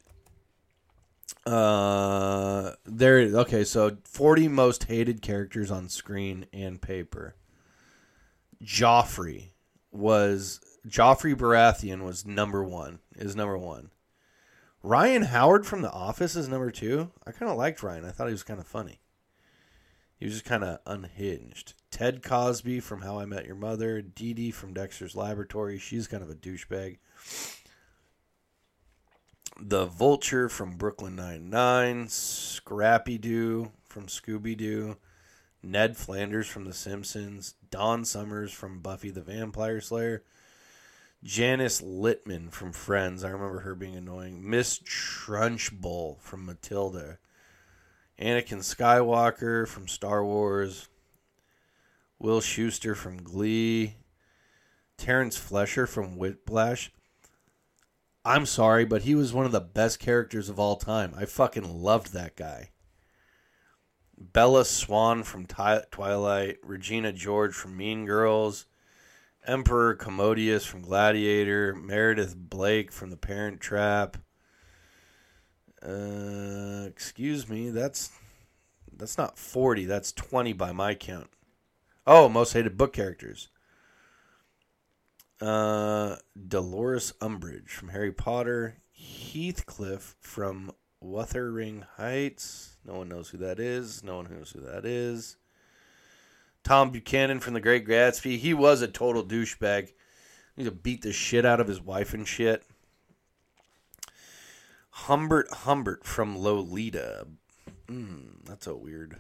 [1.43, 3.17] Uh, there.
[3.17, 7.33] Okay, so forty most hated characters on screen and paper.
[8.63, 9.53] Joffrey
[9.91, 12.99] was Joffrey Baratheon was number one.
[13.15, 13.91] Is number one.
[14.81, 17.11] Ryan Howard from The Office is number two.
[17.27, 18.05] I kind of liked Ryan.
[18.05, 18.99] I thought he was kind of funny.
[20.17, 21.73] He was just kind of unhinged.
[21.91, 24.01] Ted Mosby from How I Met Your Mother.
[24.01, 25.77] Dee Dee from Dexter's Laboratory.
[25.79, 26.97] She's kind of a douchebag.
[29.61, 32.07] The Vulture from Brooklyn Nine-Nine.
[32.07, 34.97] Scrappy Doo from Scooby Doo.
[35.61, 37.55] Ned Flanders from The Simpsons.
[37.69, 40.23] Dawn Summers from Buffy the Vampire Slayer.
[41.23, 43.23] Janice Litman from Friends.
[43.23, 44.49] I remember her being annoying.
[44.49, 47.17] Miss Trunchbull from Matilda.
[48.19, 50.87] Anakin Skywalker from Star Wars.
[52.19, 53.95] Will Schuester from Glee.
[54.97, 56.91] Terence Fletcher from Whiplash.
[58.23, 61.13] I'm sorry, but he was one of the best characters of all time.
[61.17, 62.71] I fucking loved that guy.
[64.17, 66.57] Bella Swan from Twilight.
[66.63, 68.65] Regina George from Mean Girls.
[69.45, 74.17] Emperor Commodius from Gladiator, Meredith Blake from The Parent Trap.
[75.81, 78.11] Uh, excuse me, that's
[78.95, 81.29] that's not 40, that's 20 by my count.
[82.05, 83.49] Oh, most hated book characters.
[85.39, 86.17] Uh,
[86.47, 92.77] Dolores Umbridge from Harry Potter, Heathcliff from Wuthering Heights.
[92.85, 94.03] No one knows who that is.
[94.03, 95.37] No one knows who that is.
[96.63, 98.37] Tom Buchanan from The Great Gatsby.
[98.37, 99.93] He was a total douchebag.
[100.55, 102.63] He to beat the shit out of his wife and shit.
[104.89, 107.27] Humbert Humbert from Lolita.
[107.87, 109.17] Mm, that's a weird.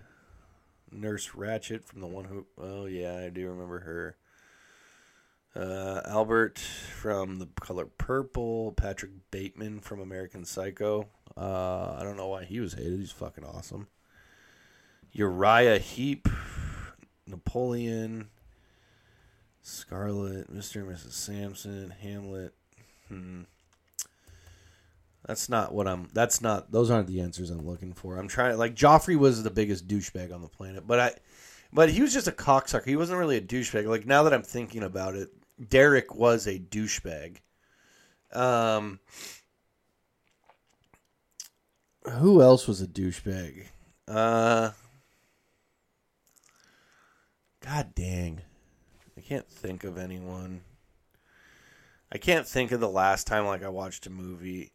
[0.91, 2.45] Nurse Ratched from the one who.
[2.57, 4.17] Oh yeah, I do remember her.
[5.55, 8.73] Uh, Albert from The Color Purple.
[8.73, 11.07] Patrick Bateman from American Psycho.
[11.37, 12.99] Uh, I don't know why he was hated.
[12.99, 13.87] He's fucking awesome.
[15.11, 16.27] Uriah Heep
[17.29, 18.29] Napoleon,
[19.61, 20.81] Scarlet, Mr.
[20.81, 21.11] and Mrs.
[21.11, 22.53] Sampson, Hamlet.
[23.07, 23.43] Hmm.
[25.25, 26.07] That's not what I'm.
[26.13, 26.71] That's not.
[26.71, 28.17] Those aren't the answers I'm looking for.
[28.17, 28.57] I'm trying.
[28.57, 31.11] Like Joffrey was the biggest douchebag on the planet, but I,
[31.71, 32.85] but he was just a cocksucker.
[32.85, 33.85] He wasn't really a douchebag.
[33.85, 35.29] Like now that I'm thinking about it,
[35.69, 37.37] Derek was a douchebag.
[38.33, 38.99] Um.
[42.05, 43.65] Who else was a douchebag?
[44.07, 44.71] Uh.
[47.61, 48.41] God dang.
[49.17, 50.61] I can't think of anyone.
[52.11, 54.71] I can't think of the last time like I watched a movie.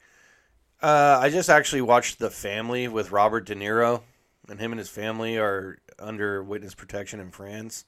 [0.82, 4.03] Uh, I just actually watched The Family with Robert De Niro,
[4.49, 7.87] and him and his family are under witness protection in France.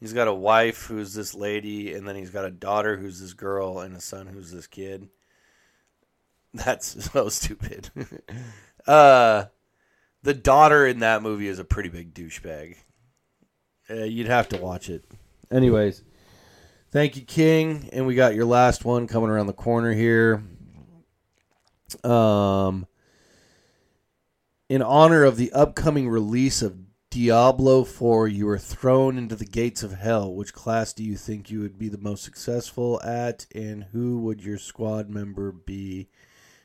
[0.00, 3.34] He's got a wife who's this lady, and then he's got a daughter who's this
[3.34, 5.10] girl, and a son who's this kid.
[6.54, 7.90] That's so stupid.
[8.86, 9.44] uh,
[10.22, 12.76] the daughter in that movie is a pretty big douchebag.
[13.90, 15.04] Uh, you'd have to watch it.
[15.50, 16.02] Anyways,
[16.90, 17.88] thank you, King.
[17.92, 20.42] And we got your last one coming around the corner here.
[22.04, 22.86] Um,
[24.68, 26.78] in honor of the upcoming release of
[27.10, 30.34] Diablo 4, you are thrown into the gates of hell.
[30.34, 34.42] Which class do you think you would be the most successful at, and who would
[34.42, 36.08] your squad member be?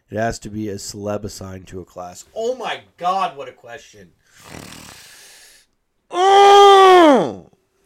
[0.09, 2.23] It has to be a celeb assigned to a class.
[2.33, 4.13] Oh my god, what a question!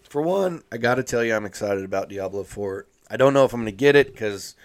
[0.10, 2.86] For one, I got to tell you, I'm excited about Diablo 4.
[3.10, 4.56] I don't know if I'm going to get it because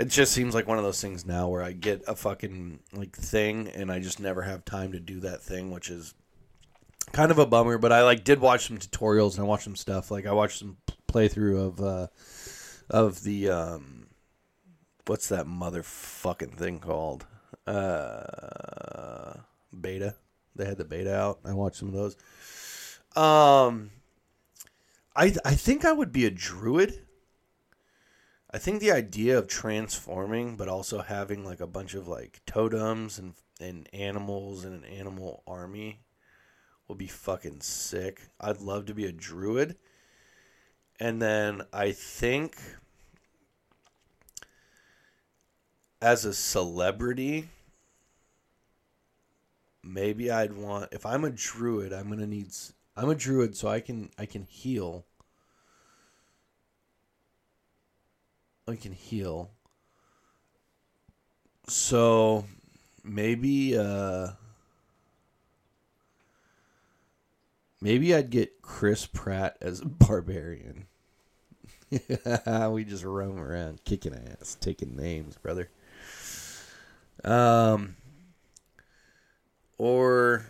[0.00, 3.16] it just seems like one of those things now where I get a fucking like
[3.16, 6.12] thing and I just never have time to do that thing, which is
[7.12, 7.78] kind of a bummer.
[7.78, 10.10] But I like did watch some tutorials and I watched some stuff.
[10.10, 12.06] Like I watched some playthrough of uh,
[12.90, 14.08] of the um,
[15.06, 17.26] what's that motherfucking thing called?
[17.64, 19.34] Uh,
[19.80, 20.16] beta.
[20.56, 21.38] They had the beta out.
[21.44, 22.16] I watched some of those.
[23.16, 23.90] Um,
[25.16, 27.02] I I think I would be a druid.
[28.50, 33.18] I think the idea of transforming, but also having like a bunch of like totems
[33.18, 36.00] and and animals and an animal army,
[36.88, 38.28] would be fucking sick.
[38.40, 39.76] I'd love to be a druid.
[41.00, 42.56] And then I think
[46.00, 47.48] as a celebrity,
[49.82, 52.48] maybe I'd want if I'm a druid, I'm gonna need.
[52.96, 55.04] I'm a druid, so I can I can heal.
[58.66, 59.50] I can heal.
[61.68, 62.46] So
[63.04, 64.28] maybe uh
[67.80, 70.86] maybe I'd get Chris Pratt as a barbarian.
[71.90, 75.68] we just roam around kicking ass, taking names, brother.
[77.24, 77.96] Um
[79.78, 80.46] or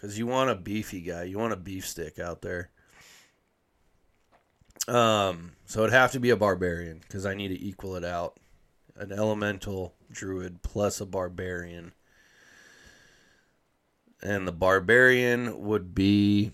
[0.00, 2.70] cuz you want a beefy guy, you want a beef stick out there.
[4.86, 8.38] Um so it'd have to be a barbarian cuz I need to equal it out
[8.98, 11.92] an elemental druid plus a barbarian.
[14.20, 16.52] And the barbarian would be.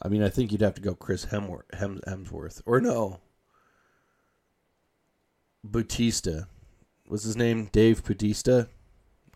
[0.00, 2.62] I mean, I think you'd have to go Chris Hemsworth, Hemsworth.
[2.66, 3.20] Or no.
[5.64, 6.46] Bautista.
[7.06, 7.68] What's his name?
[7.70, 8.68] Dave Bautista?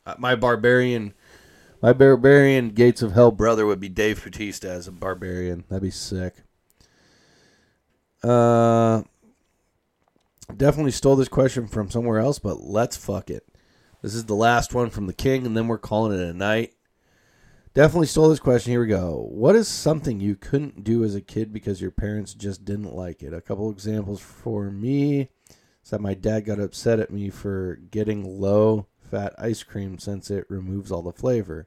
[0.07, 1.15] Uh, my barbarian.
[1.83, 5.65] My barbarian Gates of Hell brother would be Dave Bautista as a barbarian.
[5.69, 6.35] That'd be sick.
[8.23, 9.03] Uh,
[10.57, 13.47] definitely stole this question from somewhere else, but let's fuck it.
[14.03, 16.73] This is the last one from the king, and then we're calling it a night.
[17.75, 18.73] Definitely stole this question.
[18.73, 19.29] Here we go.
[19.31, 23.23] What is something you couldn't do as a kid because your parents just didn't like
[23.23, 23.33] it?
[23.33, 25.29] A couple examples for me
[25.89, 30.31] is that my dad got upset at me for getting low fat ice cream since
[30.31, 31.67] it removes all the flavor.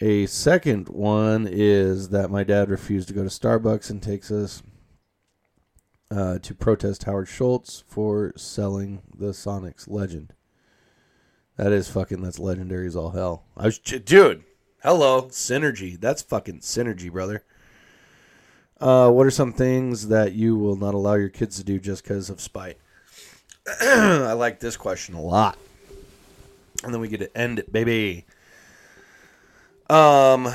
[0.00, 4.62] A second one is that my dad refused to go to Starbucks and takes us
[6.08, 10.34] uh, to protest Howard Schultz for selling the Sonics legend.
[11.56, 13.42] That is fucking that's legendary as all hell.
[13.56, 14.44] I was dude.
[14.84, 16.00] Hello, synergy.
[16.00, 17.42] That's fucking synergy, brother.
[18.80, 22.02] Uh, what are some things that you will not allow your kids to do just
[22.02, 22.78] because of spite?
[23.80, 25.56] I like this question a lot.
[26.82, 28.26] And then we get to end it, baby.
[29.88, 30.52] Um,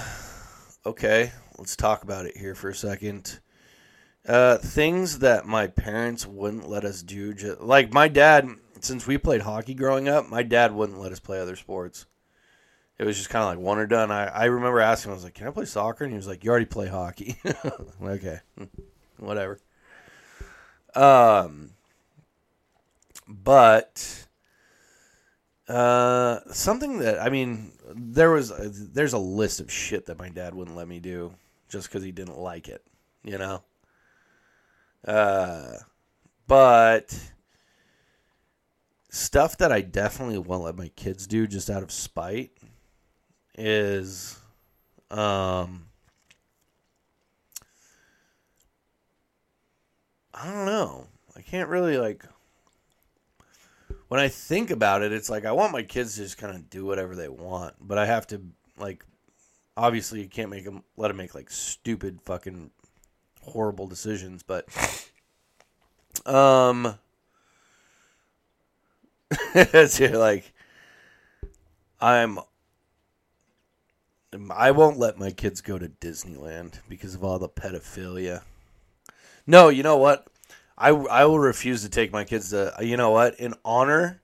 [0.86, 3.40] okay, let's talk about it here for a second.
[4.28, 8.48] Uh, things that my parents wouldn't let us do, ju- like my dad.
[8.82, 12.06] Since we played hockey growing up, my dad wouldn't let us play other sports.
[13.00, 14.12] It was just kind of like one or done.
[14.12, 16.28] I, I remember asking him, I was like, "Can I play soccer?" And he was
[16.28, 17.38] like, "You already play hockey."
[18.04, 18.40] okay,
[19.18, 19.58] whatever.
[20.94, 21.70] Um,
[23.26, 24.28] but
[25.70, 28.52] uh, something that I mean, there was
[28.92, 31.34] there's a list of shit that my dad wouldn't let me do
[31.70, 32.86] just because he didn't like it,
[33.24, 33.64] you know.
[35.08, 35.72] Uh,
[36.48, 37.18] but
[39.10, 42.52] stuff that I definitely won't let my kids do just out of spite
[43.60, 44.40] is,
[45.12, 45.86] um,
[50.34, 51.08] I don't know.
[51.36, 52.26] I can't really like
[54.08, 56.70] when I think about it, it's like I want my kids to just kind of
[56.70, 58.42] do whatever they want, but I have to
[58.78, 59.06] like
[59.78, 62.72] obviously you can't make them let them make like stupid fucking
[63.42, 64.68] horrible decisions, but
[66.26, 66.96] um
[69.56, 70.54] it's like
[72.02, 72.40] I'm
[74.52, 78.44] I won't let my kids go to Disneyland because of all the pedophilia.
[79.48, 80.28] No, you know what?
[80.78, 82.74] I, I will refuse to take my kids to.
[82.80, 83.40] You know what?
[83.40, 84.22] In honor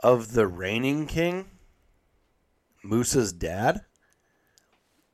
[0.00, 1.46] of the reigning king,
[2.82, 3.82] Musa's dad,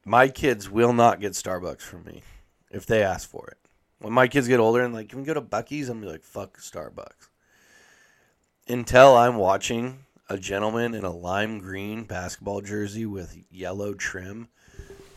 [0.05, 2.22] my kids will not get Starbucks from me
[2.70, 3.59] if they ask for it.
[3.98, 5.89] When my kids get older and like, can we go to Bucky's?
[5.89, 7.28] I'm be like, fuck Starbucks.
[8.68, 14.48] Until I'm watching a gentleman in a lime green basketball jersey with yellow trim,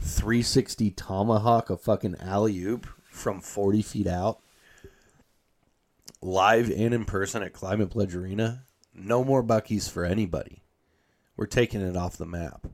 [0.01, 4.39] 360 tomahawk a fucking alley oop from 40 feet out
[6.19, 8.63] live and in person at Climate Pledge Arena.
[8.93, 10.63] No more Bucky's for anybody.
[11.37, 12.65] We're taking it off the map.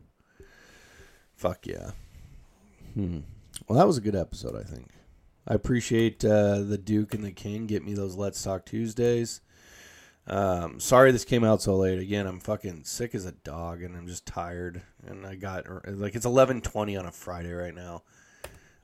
[1.36, 1.92] Fuck yeah.
[2.94, 3.20] Hmm.
[3.68, 4.92] Well, that was a good episode, I think.
[5.46, 9.42] I appreciate uh, the Duke and the King get me those Let's Talk Tuesdays.
[10.30, 12.00] Um, sorry this came out so late.
[12.00, 14.84] Again, I'm fucking sick as a dog, and I'm just tired.
[15.06, 18.04] And I got like it's 11:20 on a Friday right now.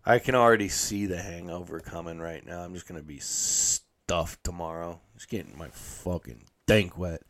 [0.06, 2.62] I can already see the hangover coming right now.
[2.62, 5.02] I'm just gonna be stuffed tomorrow.
[5.16, 7.22] Just getting my fucking dank wet.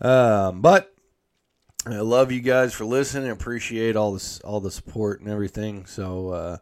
[0.00, 0.94] Um, but
[1.86, 3.28] I love you guys for listening.
[3.28, 5.86] I appreciate all this, all the support and everything.
[5.86, 6.56] So uh,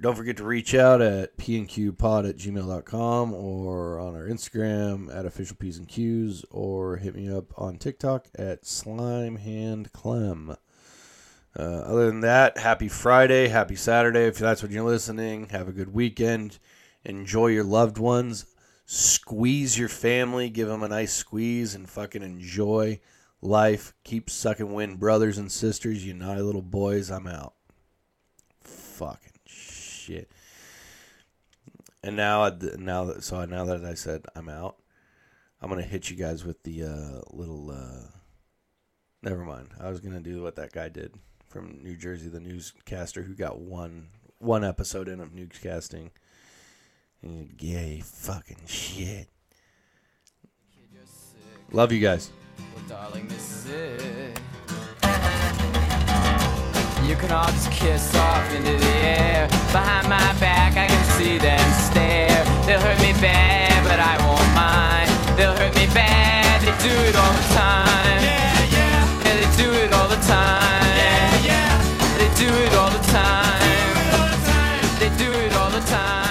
[0.00, 5.56] don't forget to reach out at pnqpod at gmail.com or on our Instagram at official
[5.56, 10.56] P's and Q's or hit me up on TikTok at slime hand clem.
[11.56, 15.48] Uh, other than that, happy Friday, happy Saturday if that's when you're listening.
[15.50, 16.58] Have a good weekend.
[17.04, 18.46] Enjoy your loved ones.
[18.86, 23.00] squeeze your family, give them a nice squeeze, and fucking enjoy
[23.40, 23.94] life.
[24.04, 26.04] Keep sucking wind, brothers and sisters.
[26.04, 27.10] You naughty little boys.
[27.10, 27.54] I'm out.
[28.60, 29.33] Fucking.
[32.04, 34.76] And now, now that so now that I said I'm out,
[35.58, 37.70] I'm gonna hit you guys with the uh, little.
[37.70, 38.08] Uh,
[39.22, 39.68] never mind.
[39.80, 41.14] I was gonna do what that guy did
[41.48, 46.10] from New Jersey, the newscaster who got one one episode in of newscasting.
[47.56, 49.30] Gay fucking shit.
[51.72, 52.30] Love you guys.
[52.76, 53.30] Well, darling.
[57.06, 59.46] You can all just kiss off into the air.
[59.72, 62.42] Behind my back, I can see them stare.
[62.64, 65.10] They'll hurt me bad, but I won't mind.
[65.36, 68.22] They'll hurt me bad, they do it all the time.
[68.24, 69.22] Yeah, yeah.
[69.22, 70.96] Yeah, they do it all the time.
[70.96, 72.16] Yeah, yeah.
[72.16, 73.60] They do it all the time.
[74.98, 76.23] They do it all the time.